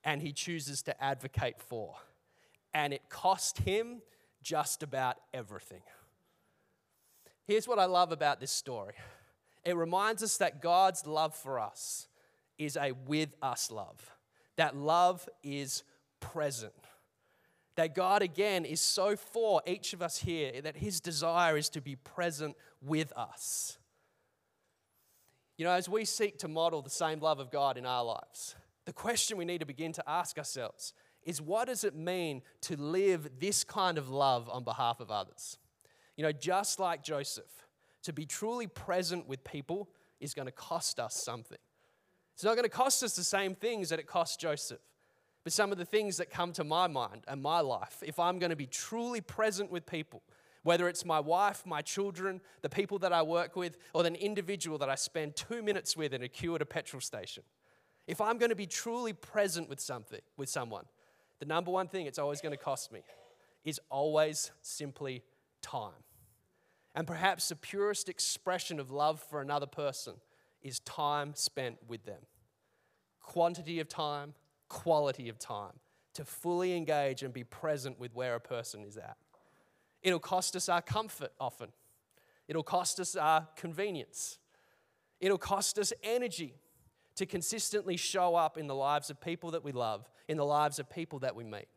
and 0.03 0.21
he 0.21 0.31
chooses 0.31 0.81
to 0.83 1.03
advocate 1.03 1.59
for. 1.59 1.95
And 2.73 2.93
it 2.93 3.09
cost 3.09 3.59
him 3.59 4.01
just 4.41 4.83
about 4.83 5.17
everything. 5.33 5.83
Here's 7.45 7.67
what 7.67 7.79
I 7.79 7.85
love 7.85 8.11
about 8.11 8.39
this 8.39 8.51
story 8.51 8.93
it 9.63 9.75
reminds 9.75 10.23
us 10.23 10.37
that 10.37 10.61
God's 10.61 11.05
love 11.05 11.35
for 11.35 11.59
us 11.59 12.07
is 12.57 12.77
a 12.77 12.93
with 13.07 13.35
us 13.41 13.71
love, 13.71 14.11
that 14.55 14.75
love 14.75 15.27
is 15.43 15.83
present. 16.19 16.73
That 17.75 17.95
God, 17.95 18.21
again, 18.21 18.65
is 18.65 18.81
so 18.81 19.15
for 19.15 19.61
each 19.65 19.93
of 19.93 20.01
us 20.01 20.19
here 20.19 20.61
that 20.61 20.75
his 20.75 20.99
desire 20.99 21.55
is 21.57 21.69
to 21.69 21.81
be 21.81 21.95
present 21.95 22.57
with 22.81 23.13
us. 23.15 23.77
You 25.57 25.65
know, 25.65 25.71
as 25.71 25.87
we 25.87 26.03
seek 26.05 26.37
to 26.39 26.47
model 26.47 26.81
the 26.81 26.89
same 26.89 27.19
love 27.19 27.39
of 27.39 27.49
God 27.49 27.77
in 27.77 27.85
our 27.85 28.03
lives, 28.03 28.55
the 28.85 28.93
question 28.93 29.37
we 29.37 29.45
need 29.45 29.59
to 29.59 29.65
begin 29.65 29.93
to 29.93 30.09
ask 30.09 30.37
ourselves 30.37 30.93
is 31.23 31.41
what 31.41 31.67
does 31.67 31.83
it 31.83 31.95
mean 31.95 32.41
to 32.61 32.75
live 32.75 33.29
this 33.39 33.63
kind 33.63 33.97
of 33.97 34.09
love 34.09 34.49
on 34.49 34.63
behalf 34.63 34.99
of 34.99 35.11
others? 35.11 35.57
You 36.17 36.23
know, 36.23 36.31
just 36.31 36.79
like 36.79 37.03
Joseph, 37.03 37.67
to 38.03 38.13
be 38.13 38.25
truly 38.25 38.67
present 38.67 39.27
with 39.27 39.43
people 39.43 39.89
is 40.19 40.33
going 40.33 40.47
to 40.47 40.51
cost 40.51 40.99
us 40.99 41.15
something. 41.15 41.57
It's 42.33 42.43
not 42.43 42.55
going 42.55 42.63
to 42.63 42.69
cost 42.69 43.03
us 43.03 43.15
the 43.15 43.23
same 43.23 43.53
things 43.53 43.89
that 43.89 43.99
it 43.99 44.07
cost 44.07 44.39
Joseph. 44.39 44.81
But 45.43 45.53
some 45.53 45.71
of 45.71 45.77
the 45.77 45.85
things 45.85 46.17
that 46.17 46.29
come 46.29 46.53
to 46.53 46.63
my 46.63 46.87
mind 46.87 47.23
and 47.27 47.41
my 47.41 47.61
life, 47.61 48.03
if 48.05 48.19
I'm 48.19 48.39
going 48.39 48.51
to 48.51 48.55
be 48.55 48.67
truly 48.67 49.21
present 49.21 49.71
with 49.71 49.85
people, 49.85 50.21
whether 50.63 50.87
it's 50.87 51.03
my 51.03 51.19
wife, 51.19 51.65
my 51.65 51.81
children, 51.81 52.41
the 52.61 52.69
people 52.69 52.99
that 52.99 53.11
I 53.11 53.23
work 53.23 53.55
with, 53.55 53.77
or 53.93 54.05
an 54.05 54.15
individual 54.15 54.77
that 54.77 54.89
I 54.89 54.95
spend 54.95 55.35
two 55.35 55.63
minutes 55.63 55.97
with 55.97 56.13
in 56.13 56.21
a 56.21 56.27
queue 56.27 56.53
at 56.55 56.61
a 56.61 56.65
petrol 56.65 57.01
station, 57.01 57.43
if 58.11 58.19
I'm 58.19 58.37
going 58.37 58.49
to 58.49 58.57
be 58.57 58.67
truly 58.67 59.13
present 59.13 59.69
with 59.69 59.79
something, 59.79 60.19
with 60.35 60.49
someone, 60.49 60.83
the 61.39 61.45
number 61.45 61.71
one 61.71 61.87
thing 61.87 62.07
it's 62.07 62.19
always 62.19 62.41
going 62.41 62.51
to 62.51 62.61
cost 62.61 62.91
me 62.91 63.03
is 63.63 63.79
always 63.89 64.51
simply 64.61 65.23
time. 65.61 66.03
And 66.93 67.07
perhaps 67.07 67.47
the 67.47 67.55
purest 67.55 68.09
expression 68.09 68.81
of 68.81 68.91
love 68.91 69.23
for 69.29 69.39
another 69.39 69.65
person 69.65 70.15
is 70.61 70.79
time 70.79 71.35
spent 71.35 71.77
with 71.87 72.03
them. 72.03 72.19
Quantity 73.21 73.79
of 73.79 73.87
time, 73.87 74.33
quality 74.67 75.29
of 75.29 75.39
time 75.39 75.79
to 76.13 76.25
fully 76.25 76.75
engage 76.75 77.23
and 77.23 77.33
be 77.33 77.45
present 77.45 77.97
with 77.97 78.13
where 78.13 78.35
a 78.35 78.41
person 78.41 78.83
is 78.83 78.97
at. 78.97 79.15
It'll 80.03 80.19
cost 80.19 80.57
us 80.57 80.67
our 80.67 80.81
comfort 80.81 81.31
often, 81.39 81.69
it'll 82.49 82.61
cost 82.61 82.99
us 82.99 83.15
our 83.15 83.47
convenience, 83.55 84.37
it'll 85.21 85.37
cost 85.37 85.79
us 85.79 85.93
energy 86.03 86.55
to 87.15 87.25
consistently 87.25 87.97
show 87.97 88.35
up 88.35 88.57
in 88.57 88.67
the 88.67 88.75
lives 88.75 89.09
of 89.09 89.19
people 89.19 89.51
that 89.51 89.63
we 89.63 89.71
love, 89.71 90.09
in 90.27 90.37
the 90.37 90.45
lives 90.45 90.79
of 90.79 90.89
people 90.89 91.19
that 91.19 91.35
we 91.35 91.43
meet. 91.43 91.67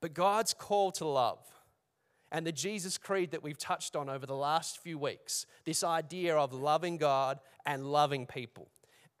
But 0.00 0.14
God's 0.14 0.54
call 0.54 0.92
to 0.92 1.06
love 1.06 1.38
and 2.32 2.46
the 2.46 2.52
Jesus 2.52 2.96
Creed 2.96 3.32
that 3.32 3.42
we've 3.42 3.58
touched 3.58 3.96
on 3.96 4.08
over 4.08 4.26
the 4.26 4.34
last 4.34 4.78
few 4.82 4.98
weeks 4.98 5.46
this 5.64 5.82
idea 5.82 6.36
of 6.36 6.52
loving 6.52 6.96
God 6.96 7.40
and 7.66 7.86
loving 7.86 8.26
people, 8.26 8.70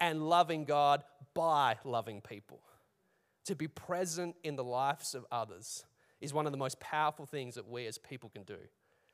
and 0.00 0.28
loving 0.28 0.64
God 0.64 1.04
by 1.34 1.76
loving 1.84 2.20
people. 2.20 2.60
To 3.46 3.54
be 3.54 3.68
present 3.68 4.36
in 4.44 4.56
the 4.56 4.64
lives 4.64 5.14
of 5.14 5.26
others 5.30 5.84
is 6.20 6.32
one 6.32 6.46
of 6.46 6.52
the 6.52 6.58
most 6.58 6.78
powerful 6.80 7.26
things 7.26 7.54
that 7.56 7.68
we 7.68 7.86
as 7.86 7.98
people 7.98 8.28
can 8.28 8.42
do. 8.44 8.58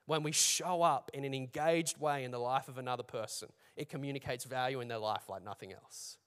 When 0.07 0.23
we 0.23 0.33
show 0.33 0.83
up 0.83 1.11
in 1.13 1.25
an 1.25 1.35
engaged 1.35 1.99
way 1.99 2.25
in 2.25 2.31
the 2.31 2.39
life 2.39 2.69
of 2.69 2.79
another 2.79 3.03
person, 3.03 3.49
it 3.77 3.89
communicates 3.89 4.45
value 4.45 4.81
in 4.81 4.89
their 4.89 4.99
life 4.99 5.29
like 5.29 5.45
nothing 5.45 5.73
else. 5.73 6.19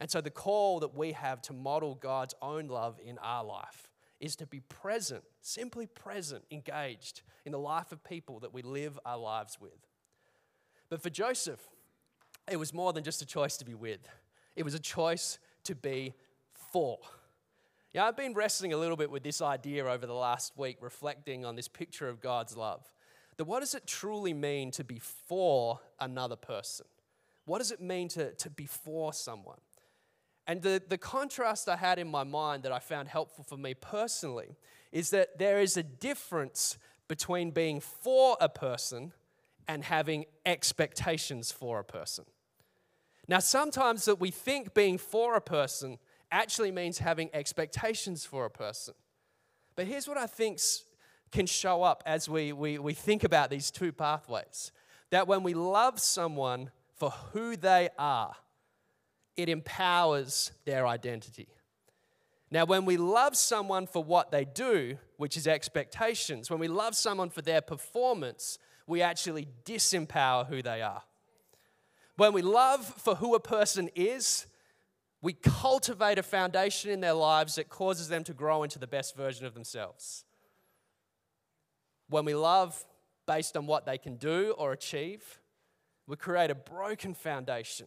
And 0.00 0.08
so, 0.08 0.20
the 0.20 0.30
call 0.30 0.80
that 0.80 0.94
we 0.94 1.12
have 1.12 1.42
to 1.42 1.52
model 1.52 1.96
God's 1.96 2.34
own 2.40 2.68
love 2.68 3.00
in 3.04 3.18
our 3.18 3.44
life 3.44 3.90
is 4.20 4.36
to 4.36 4.46
be 4.46 4.60
present, 4.60 5.24
simply 5.40 5.86
present, 5.86 6.44
engaged 6.50 7.22
in 7.44 7.52
the 7.52 7.58
life 7.58 7.92
of 7.92 8.02
people 8.04 8.40
that 8.40 8.54
we 8.54 8.62
live 8.62 8.98
our 9.04 9.18
lives 9.18 9.58
with. 9.60 9.86
But 10.88 11.02
for 11.02 11.10
Joseph, 11.10 11.60
it 12.50 12.56
was 12.56 12.72
more 12.72 12.92
than 12.92 13.04
just 13.04 13.22
a 13.22 13.26
choice 13.26 13.56
to 13.58 13.64
be 13.64 13.74
with, 13.74 14.08
it 14.56 14.64
was 14.64 14.74
a 14.74 14.80
choice 14.80 15.38
to 15.64 15.74
be 15.74 16.14
for. 16.52 16.98
Yeah, 17.92 18.04
I've 18.04 18.16
been 18.16 18.34
wrestling 18.34 18.72
a 18.72 18.76
little 18.76 18.96
bit 18.96 19.10
with 19.10 19.22
this 19.22 19.40
idea 19.40 19.86
over 19.86 20.06
the 20.06 20.14
last 20.14 20.52
week, 20.56 20.76
reflecting 20.80 21.44
on 21.44 21.56
this 21.56 21.68
picture 21.68 22.08
of 22.08 22.20
God's 22.20 22.56
love. 22.56 22.84
That 23.38 23.44
what 23.44 23.60
does 23.60 23.74
it 23.74 23.86
truly 23.86 24.34
mean 24.34 24.70
to 24.72 24.84
be 24.84 24.98
for 24.98 25.80
another 25.98 26.36
person? 26.36 26.86
What 27.46 27.58
does 27.58 27.72
it 27.72 27.80
mean 27.80 28.08
to, 28.08 28.32
to 28.32 28.50
be 28.50 28.66
for 28.66 29.12
someone? 29.12 29.58
And 30.46 30.60
the, 30.60 30.82
the 30.86 30.98
contrast 30.98 31.68
I 31.68 31.76
had 31.76 31.98
in 31.98 32.08
my 32.08 32.24
mind 32.24 32.64
that 32.64 32.72
I 32.72 32.78
found 32.78 33.08
helpful 33.08 33.44
for 33.44 33.56
me 33.56 33.74
personally 33.74 34.56
is 34.92 35.10
that 35.10 35.38
there 35.38 35.60
is 35.60 35.76
a 35.76 35.82
difference 35.82 36.78
between 37.06 37.50
being 37.50 37.80
for 37.80 38.36
a 38.40 38.48
person 38.48 39.12
and 39.68 39.84
having 39.84 40.24
expectations 40.44 41.52
for 41.52 41.78
a 41.78 41.84
person. 41.84 42.24
Now, 43.28 43.38
sometimes 43.40 44.06
that 44.06 44.18
we 44.18 44.30
think 44.30 44.74
being 44.74 44.98
for 44.98 45.36
a 45.36 45.40
person 45.40 45.98
actually 46.32 46.72
means 46.72 46.98
having 46.98 47.30
expectations 47.34 48.24
for 48.24 48.46
a 48.46 48.50
person. 48.50 48.94
But 49.76 49.86
here's 49.86 50.08
what 50.08 50.16
I 50.16 50.26
think 50.26 50.58
can 51.30 51.46
show 51.46 51.82
up 51.82 52.02
as 52.06 52.28
we, 52.28 52.52
we, 52.52 52.78
we 52.78 52.94
think 52.94 53.24
about 53.24 53.50
these 53.50 53.70
two 53.70 53.92
pathways 53.92 54.72
that 55.10 55.26
when 55.26 55.42
we 55.42 55.54
love 55.54 55.98
someone 55.98 56.70
for 56.96 57.10
who 57.32 57.56
they 57.56 57.88
are, 57.98 58.34
it 59.36 59.48
empowers 59.48 60.52
their 60.64 60.86
identity. 60.86 61.48
Now, 62.50 62.64
when 62.64 62.84
we 62.84 62.96
love 62.96 63.36
someone 63.36 63.86
for 63.86 64.02
what 64.02 64.30
they 64.30 64.44
do, 64.44 64.98
which 65.16 65.36
is 65.36 65.46
expectations, 65.46 66.50
when 66.50 66.58
we 66.58 66.68
love 66.68 66.94
someone 66.94 67.30
for 67.30 67.42
their 67.42 67.60
performance, 67.60 68.58
we 68.86 69.02
actually 69.02 69.48
disempower 69.64 70.46
who 70.46 70.62
they 70.62 70.82
are. 70.82 71.02
When 72.16 72.32
we 72.32 72.42
love 72.42 72.84
for 72.84 73.14
who 73.14 73.34
a 73.34 73.40
person 73.40 73.90
is, 73.94 74.46
we 75.20 75.34
cultivate 75.34 76.18
a 76.18 76.22
foundation 76.22 76.90
in 76.90 77.00
their 77.00 77.12
lives 77.12 77.56
that 77.56 77.68
causes 77.68 78.08
them 78.08 78.24
to 78.24 78.32
grow 78.32 78.62
into 78.62 78.78
the 78.78 78.86
best 78.86 79.16
version 79.16 79.46
of 79.46 79.54
themselves. 79.54 80.24
When 82.08 82.24
we 82.24 82.34
love 82.34 82.84
based 83.26 83.56
on 83.56 83.66
what 83.66 83.84
they 83.84 83.98
can 83.98 84.16
do 84.16 84.54
or 84.56 84.72
achieve, 84.72 85.40
we 86.06 86.16
create 86.16 86.50
a 86.50 86.54
broken 86.54 87.14
foundation 87.14 87.86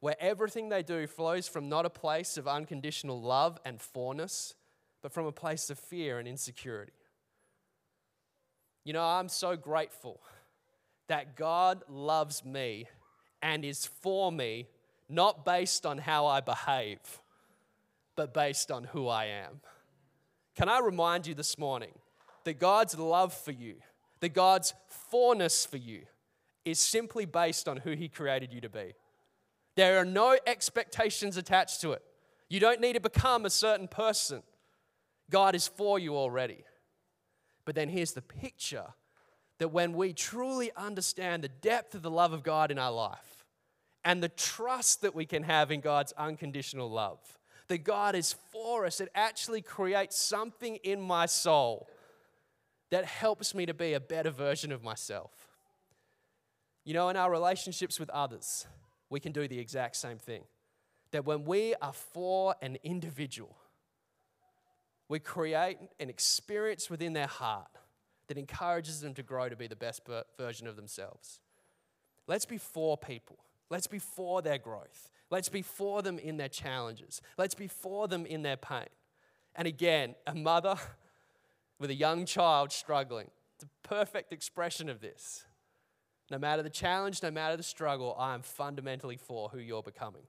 where 0.00 0.16
everything 0.20 0.68
they 0.68 0.82
do 0.82 1.06
flows 1.06 1.48
from 1.48 1.68
not 1.68 1.86
a 1.86 1.90
place 1.90 2.36
of 2.36 2.46
unconditional 2.46 3.20
love 3.20 3.58
and 3.64 3.80
forness, 3.80 4.54
but 5.02 5.12
from 5.12 5.26
a 5.26 5.32
place 5.32 5.70
of 5.70 5.78
fear 5.78 6.18
and 6.18 6.28
insecurity. 6.28 6.92
You 8.84 8.92
know, 8.92 9.02
I'm 9.02 9.28
so 9.28 9.56
grateful 9.56 10.20
that 11.08 11.34
God 11.36 11.82
loves 11.88 12.44
me 12.44 12.86
and 13.42 13.64
is 13.64 13.86
for 13.86 14.30
me, 14.30 14.66
not 15.08 15.44
based 15.44 15.86
on 15.86 15.98
how 15.98 16.26
I 16.26 16.40
behave, 16.40 17.00
but 18.14 18.34
based 18.34 18.70
on 18.70 18.84
who 18.84 19.08
I 19.08 19.26
am. 19.26 19.60
Can 20.54 20.68
I 20.68 20.80
remind 20.80 21.26
you 21.26 21.34
this 21.34 21.58
morning 21.58 21.92
that 22.46 22.58
God's 22.60 22.96
love 22.98 23.34
for 23.34 23.50
you, 23.50 23.74
that 24.20 24.32
God's 24.32 24.72
forness 25.10 25.66
for 25.66 25.76
you, 25.76 26.02
is 26.64 26.78
simply 26.78 27.26
based 27.26 27.68
on 27.68 27.78
who 27.78 27.90
He 27.92 28.08
created 28.08 28.52
you 28.52 28.60
to 28.62 28.68
be? 28.70 28.94
There 29.74 29.98
are 29.98 30.04
no 30.04 30.38
expectations 30.46 31.36
attached 31.36 31.80
to 31.82 31.92
it. 31.92 32.02
You 32.48 32.60
don't 32.60 32.80
need 32.80 32.94
to 32.94 33.00
become 33.00 33.44
a 33.44 33.50
certain 33.50 33.88
person. 33.88 34.42
God 35.28 35.54
is 35.54 35.66
for 35.66 35.98
you 35.98 36.16
already. 36.16 36.64
But 37.64 37.74
then 37.74 37.88
here's 37.88 38.12
the 38.12 38.22
picture 38.22 38.86
that 39.58 39.72
when 39.72 39.92
we 39.92 40.12
truly 40.12 40.70
understand 40.76 41.42
the 41.42 41.48
depth 41.48 41.94
of 41.94 42.02
the 42.02 42.10
love 42.10 42.32
of 42.32 42.44
God 42.44 42.70
in 42.70 42.78
our 42.78 42.92
life 42.92 43.44
and 44.04 44.22
the 44.22 44.28
trust 44.28 45.02
that 45.02 45.16
we 45.16 45.26
can 45.26 45.42
have 45.42 45.72
in 45.72 45.80
God's 45.80 46.12
unconditional 46.12 46.88
love, 46.88 47.18
that 47.66 47.82
God 47.82 48.14
is 48.14 48.36
for 48.52 48.86
us, 48.86 49.00
it 49.00 49.08
actually 49.16 49.62
creates 49.62 50.16
something 50.16 50.76
in 50.76 51.00
my 51.00 51.26
soul 51.26 51.88
that 52.90 53.04
helps 53.04 53.54
me 53.54 53.66
to 53.66 53.74
be 53.74 53.92
a 53.92 54.00
better 54.00 54.30
version 54.30 54.72
of 54.72 54.82
myself. 54.82 55.32
You 56.84 56.94
know, 56.94 57.08
in 57.08 57.16
our 57.16 57.30
relationships 57.30 57.98
with 57.98 58.10
others, 58.10 58.66
we 59.10 59.20
can 59.20 59.32
do 59.32 59.48
the 59.48 59.58
exact 59.58 59.96
same 59.96 60.18
thing. 60.18 60.44
That 61.10 61.24
when 61.24 61.44
we 61.44 61.74
are 61.82 61.92
for 61.92 62.54
an 62.62 62.78
individual, 62.82 63.56
we 65.08 65.18
create 65.18 65.78
an 66.00 66.08
experience 66.08 66.90
within 66.90 67.12
their 67.12 67.26
heart 67.26 67.68
that 68.28 68.38
encourages 68.38 69.00
them 69.00 69.14
to 69.14 69.22
grow 69.22 69.48
to 69.48 69.56
be 69.56 69.66
the 69.66 69.76
best 69.76 70.02
version 70.36 70.66
of 70.66 70.76
themselves. 70.76 71.40
Let's 72.26 72.44
be 72.44 72.58
for 72.58 72.96
people. 72.96 73.38
Let's 73.70 73.86
be 73.86 73.98
for 73.98 74.42
their 74.42 74.58
growth. 74.58 75.10
Let's 75.30 75.48
be 75.48 75.62
for 75.62 76.02
them 76.02 76.18
in 76.18 76.36
their 76.36 76.48
challenges. 76.48 77.20
Let's 77.36 77.54
be 77.54 77.68
for 77.68 78.08
them 78.08 78.26
in 78.26 78.42
their 78.42 78.56
pain. 78.56 78.88
And 79.54 79.66
again, 79.66 80.14
a 80.26 80.34
mother 80.34 80.76
with 81.78 81.90
a 81.90 81.94
young 81.94 82.26
child 82.26 82.72
struggling, 82.72 83.30
it's 83.54 83.64
a 83.64 83.88
perfect 83.88 84.32
expression 84.32 84.88
of 84.88 85.00
this. 85.00 85.44
No 86.30 86.38
matter 86.38 86.62
the 86.62 86.70
challenge, 86.70 87.22
no 87.22 87.30
matter 87.30 87.56
the 87.56 87.62
struggle, 87.62 88.16
I 88.18 88.34
am 88.34 88.42
fundamentally 88.42 89.16
for 89.16 89.48
who 89.48 89.58
you're 89.58 89.82
becoming. 89.82 90.22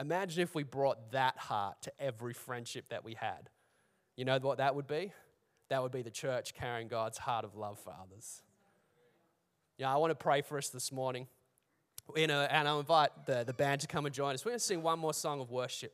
Imagine 0.00 0.42
if 0.42 0.54
we 0.54 0.62
brought 0.62 1.12
that 1.12 1.36
heart 1.38 1.82
to 1.82 1.92
every 2.00 2.32
friendship 2.32 2.88
that 2.90 3.04
we 3.04 3.14
had. 3.14 3.50
You 4.16 4.24
know 4.24 4.38
what 4.38 4.58
that 4.58 4.74
would 4.74 4.86
be? 4.86 5.12
That 5.70 5.82
would 5.82 5.92
be 5.92 6.02
the 6.02 6.10
church 6.10 6.54
carrying 6.54 6.88
God's 6.88 7.18
heart 7.18 7.44
of 7.44 7.54
love 7.54 7.78
for 7.78 7.92
others. 7.92 8.42
Yeah, 9.76 9.92
I 9.92 9.96
want 9.98 10.10
to 10.10 10.16
pray 10.16 10.42
for 10.42 10.58
us 10.58 10.70
this 10.70 10.90
morning. 10.90 11.26
You 12.16 12.26
know, 12.26 12.40
and 12.40 12.66
I'll 12.66 12.80
invite 12.80 13.10
the, 13.26 13.44
the 13.44 13.52
band 13.52 13.82
to 13.82 13.86
come 13.86 14.06
and 14.06 14.14
join 14.14 14.34
us. 14.34 14.44
We're 14.44 14.52
going 14.52 14.58
to 14.58 14.64
sing 14.64 14.82
one 14.82 14.98
more 14.98 15.12
song 15.12 15.40
of 15.40 15.50
worship. 15.50 15.92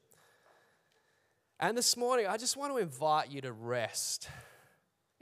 And 1.58 1.76
this 1.76 1.96
morning, 1.96 2.26
I 2.26 2.36
just 2.36 2.56
want 2.56 2.72
to 2.72 2.78
invite 2.78 3.30
you 3.30 3.40
to 3.42 3.52
rest 3.52 4.28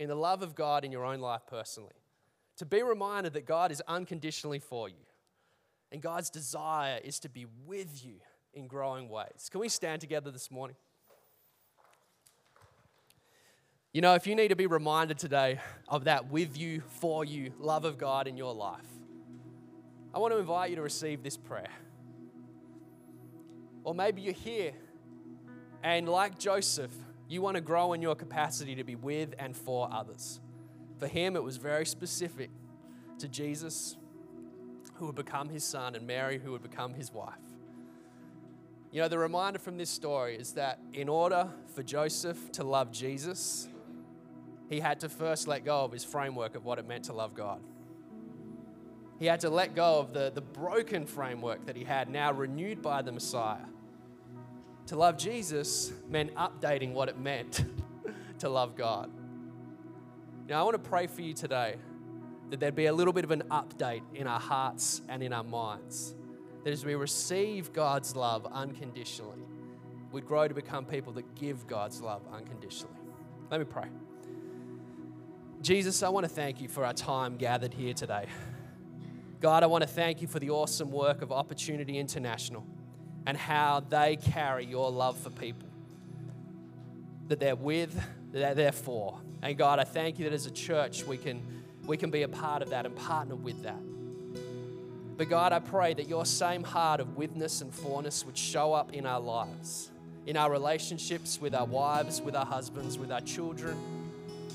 in 0.02 0.08
the 0.08 0.16
love 0.16 0.42
of 0.42 0.54
God 0.54 0.84
in 0.84 0.90
your 0.90 1.04
own 1.04 1.20
life 1.20 1.42
personally 1.46 1.92
to 2.56 2.66
be 2.66 2.82
reminded 2.82 3.34
that 3.34 3.46
God 3.46 3.70
is 3.70 3.80
unconditionally 3.86 4.58
for 4.58 4.88
you. 4.88 5.06
And 5.90 6.02
God's 6.02 6.28
desire 6.28 6.98
is 7.02 7.20
to 7.20 7.28
be 7.28 7.46
with 7.66 8.04
you 8.04 8.14
in 8.52 8.66
growing 8.66 9.08
ways. 9.08 9.48
Can 9.50 9.60
we 9.60 9.68
stand 9.68 10.00
together 10.00 10.30
this 10.30 10.50
morning? 10.50 10.76
You 13.92 14.00
know, 14.00 14.14
if 14.14 14.26
you 14.26 14.34
need 14.34 14.48
to 14.48 14.56
be 14.56 14.66
reminded 14.66 15.18
today 15.18 15.60
of 15.86 16.04
that 16.04 16.30
with 16.30 16.58
you, 16.58 16.82
for 16.88 17.24
you, 17.24 17.52
love 17.58 17.84
of 17.84 17.98
God 17.98 18.26
in 18.26 18.36
your 18.36 18.54
life, 18.54 18.80
I 20.14 20.18
want 20.18 20.32
to 20.32 20.38
invite 20.38 20.70
you 20.70 20.76
to 20.76 20.82
receive 20.82 21.22
this 21.22 21.36
prayer. 21.36 21.70
Or 23.84 23.94
maybe 23.94 24.22
you're 24.22 24.32
here 24.32 24.72
and, 25.82 26.08
like 26.08 26.38
Joseph, 26.38 26.92
you 27.32 27.40
want 27.40 27.54
to 27.54 27.62
grow 27.62 27.94
in 27.94 28.02
your 28.02 28.14
capacity 28.14 28.74
to 28.74 28.84
be 28.84 28.94
with 28.94 29.34
and 29.38 29.56
for 29.56 29.88
others. 29.90 30.38
For 30.98 31.06
him, 31.06 31.34
it 31.34 31.42
was 31.42 31.56
very 31.56 31.86
specific 31.86 32.50
to 33.18 33.26
Jesus, 33.26 33.96
who 34.94 35.06
would 35.06 35.14
become 35.14 35.48
his 35.48 35.64
son, 35.64 35.94
and 35.94 36.06
Mary, 36.06 36.38
who 36.38 36.52
would 36.52 36.62
become 36.62 36.92
his 36.92 37.10
wife. 37.10 37.32
You 38.90 39.00
know, 39.00 39.08
the 39.08 39.18
reminder 39.18 39.58
from 39.58 39.78
this 39.78 39.88
story 39.88 40.36
is 40.36 40.52
that 40.52 40.78
in 40.92 41.08
order 41.08 41.48
for 41.74 41.82
Joseph 41.82 42.52
to 42.52 42.64
love 42.64 42.92
Jesus, 42.92 43.66
he 44.68 44.80
had 44.80 45.00
to 45.00 45.08
first 45.08 45.48
let 45.48 45.64
go 45.64 45.84
of 45.84 45.92
his 45.92 46.04
framework 46.04 46.54
of 46.54 46.66
what 46.66 46.78
it 46.78 46.86
meant 46.86 47.04
to 47.04 47.14
love 47.14 47.34
God. 47.34 47.62
He 49.18 49.24
had 49.24 49.40
to 49.40 49.48
let 49.48 49.74
go 49.74 50.00
of 50.00 50.12
the, 50.12 50.30
the 50.34 50.42
broken 50.42 51.06
framework 51.06 51.64
that 51.64 51.76
he 51.76 51.84
had, 51.84 52.10
now 52.10 52.30
renewed 52.30 52.82
by 52.82 53.00
the 53.00 53.12
Messiah. 53.12 53.64
To 54.86 54.96
love 54.96 55.16
Jesus 55.16 55.92
meant 56.08 56.34
updating 56.34 56.92
what 56.92 57.08
it 57.08 57.18
meant 57.18 57.64
to 58.40 58.48
love 58.48 58.76
God. 58.76 59.10
Now, 60.48 60.60
I 60.60 60.64
want 60.64 60.82
to 60.82 60.90
pray 60.90 61.06
for 61.06 61.22
you 61.22 61.34
today 61.34 61.76
that 62.50 62.60
there'd 62.60 62.74
be 62.74 62.86
a 62.86 62.92
little 62.92 63.12
bit 63.12 63.24
of 63.24 63.30
an 63.30 63.44
update 63.50 64.02
in 64.14 64.26
our 64.26 64.40
hearts 64.40 65.00
and 65.08 65.22
in 65.22 65.32
our 65.32 65.44
minds. 65.44 66.14
That 66.64 66.72
as 66.72 66.84
we 66.84 66.94
receive 66.94 67.72
God's 67.72 68.14
love 68.14 68.46
unconditionally, 68.46 69.42
we'd 70.10 70.26
grow 70.26 70.46
to 70.46 70.54
become 70.54 70.84
people 70.84 71.12
that 71.14 71.34
give 71.34 71.66
God's 71.66 72.02
love 72.02 72.22
unconditionally. 72.32 72.94
Let 73.50 73.60
me 73.60 73.66
pray. 73.66 73.86
Jesus, 75.62 76.02
I 76.02 76.08
want 76.08 76.24
to 76.24 76.28
thank 76.28 76.60
you 76.60 76.68
for 76.68 76.84
our 76.84 76.92
time 76.92 77.36
gathered 77.36 77.72
here 77.72 77.94
today. 77.94 78.26
God, 79.40 79.62
I 79.62 79.66
want 79.66 79.82
to 79.82 79.88
thank 79.88 80.20
you 80.20 80.28
for 80.28 80.40
the 80.40 80.50
awesome 80.50 80.90
work 80.90 81.22
of 81.22 81.32
Opportunity 81.32 81.98
International 81.98 82.66
and 83.26 83.36
how 83.36 83.80
they 83.88 84.16
carry 84.16 84.64
your 84.64 84.90
love 84.90 85.18
for 85.18 85.30
people. 85.30 85.68
That 87.28 87.40
they're 87.40 87.56
with, 87.56 88.00
that 88.32 88.56
they're 88.56 88.72
for. 88.72 89.18
And 89.42 89.56
God, 89.56 89.78
I 89.78 89.84
thank 89.84 90.18
you 90.18 90.24
that 90.24 90.34
as 90.34 90.46
a 90.46 90.50
church 90.50 91.04
we 91.04 91.16
can, 91.16 91.42
we 91.86 91.96
can 91.96 92.10
be 92.10 92.22
a 92.22 92.28
part 92.28 92.62
of 92.62 92.70
that 92.70 92.86
and 92.86 92.94
partner 92.94 93.34
with 93.34 93.62
that. 93.62 93.80
But 95.16 95.28
God, 95.28 95.52
I 95.52 95.58
pray 95.58 95.94
that 95.94 96.08
your 96.08 96.24
same 96.24 96.64
heart 96.64 97.00
of 97.00 97.16
withness 97.16 97.60
and 97.60 97.72
forness 97.72 98.24
would 98.24 98.36
show 98.36 98.72
up 98.72 98.92
in 98.92 99.06
our 99.06 99.20
lives, 99.20 99.90
in 100.26 100.36
our 100.36 100.50
relationships 100.50 101.40
with 101.40 101.54
our 101.54 101.66
wives, 101.66 102.20
with 102.20 102.34
our 102.34 102.46
husbands, 102.46 102.98
with 102.98 103.12
our 103.12 103.20
children, 103.20 103.76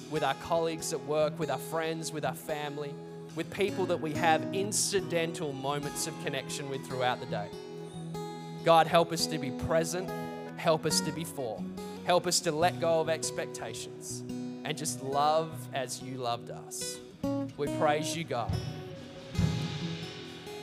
with 0.10 0.24
our 0.24 0.34
colleagues 0.36 0.94
at 0.94 1.04
work, 1.06 1.38
with 1.40 1.50
our 1.50 1.58
friends, 1.58 2.12
with 2.12 2.26
our 2.26 2.36
family, 2.36 2.94
with 3.36 3.52
people 3.52 3.86
that 3.86 4.02
we 4.02 4.14
have 4.14 4.42
incidental 4.54 5.54
moments 5.54 6.08
of 6.08 6.14
connection 6.24 6.70
with 6.70 6.86
throughout 6.88 7.20
the 7.20 7.26
day. 7.28 7.48
God, 8.68 8.86
help 8.86 9.14
us 9.14 9.28
to 9.28 9.38
be 9.38 9.50
present, 9.50 10.10
help 10.58 10.86
us 10.86 11.00
to 11.00 11.14
be 11.14 11.24
for, 11.24 11.64
help 12.04 12.28
us 12.28 12.42
to 12.42 12.52
let 12.52 12.82
go 12.82 13.00
of 13.00 13.08
expectations 13.08 14.26
and 14.66 14.78
just 14.78 15.02
love 15.02 15.50
as 15.74 16.02
you 16.04 16.18
loved 16.18 16.52
us. 16.52 16.98
We 17.56 17.68
praise 17.78 18.14
you, 18.18 18.26
God. 18.26 18.54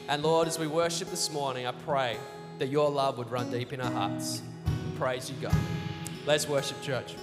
And 0.07 0.23
Lord, 0.23 0.49
as 0.49 0.59
we 0.59 0.67
worship 0.67 1.09
this 1.09 1.33
morning, 1.33 1.67
I 1.67 1.73
pray 1.73 2.19
that 2.59 2.69
your 2.69 2.91
love 2.91 3.17
would 3.17 3.31
run 3.31 3.51
deep 3.51 3.73
in 3.73 3.81
our 3.81 3.91
hearts. 3.91 4.43
Praise 4.99 5.31
you, 5.31 5.37
God. 5.41 5.57
Let's 6.27 6.47
worship, 6.47 6.83
church. 6.83 7.15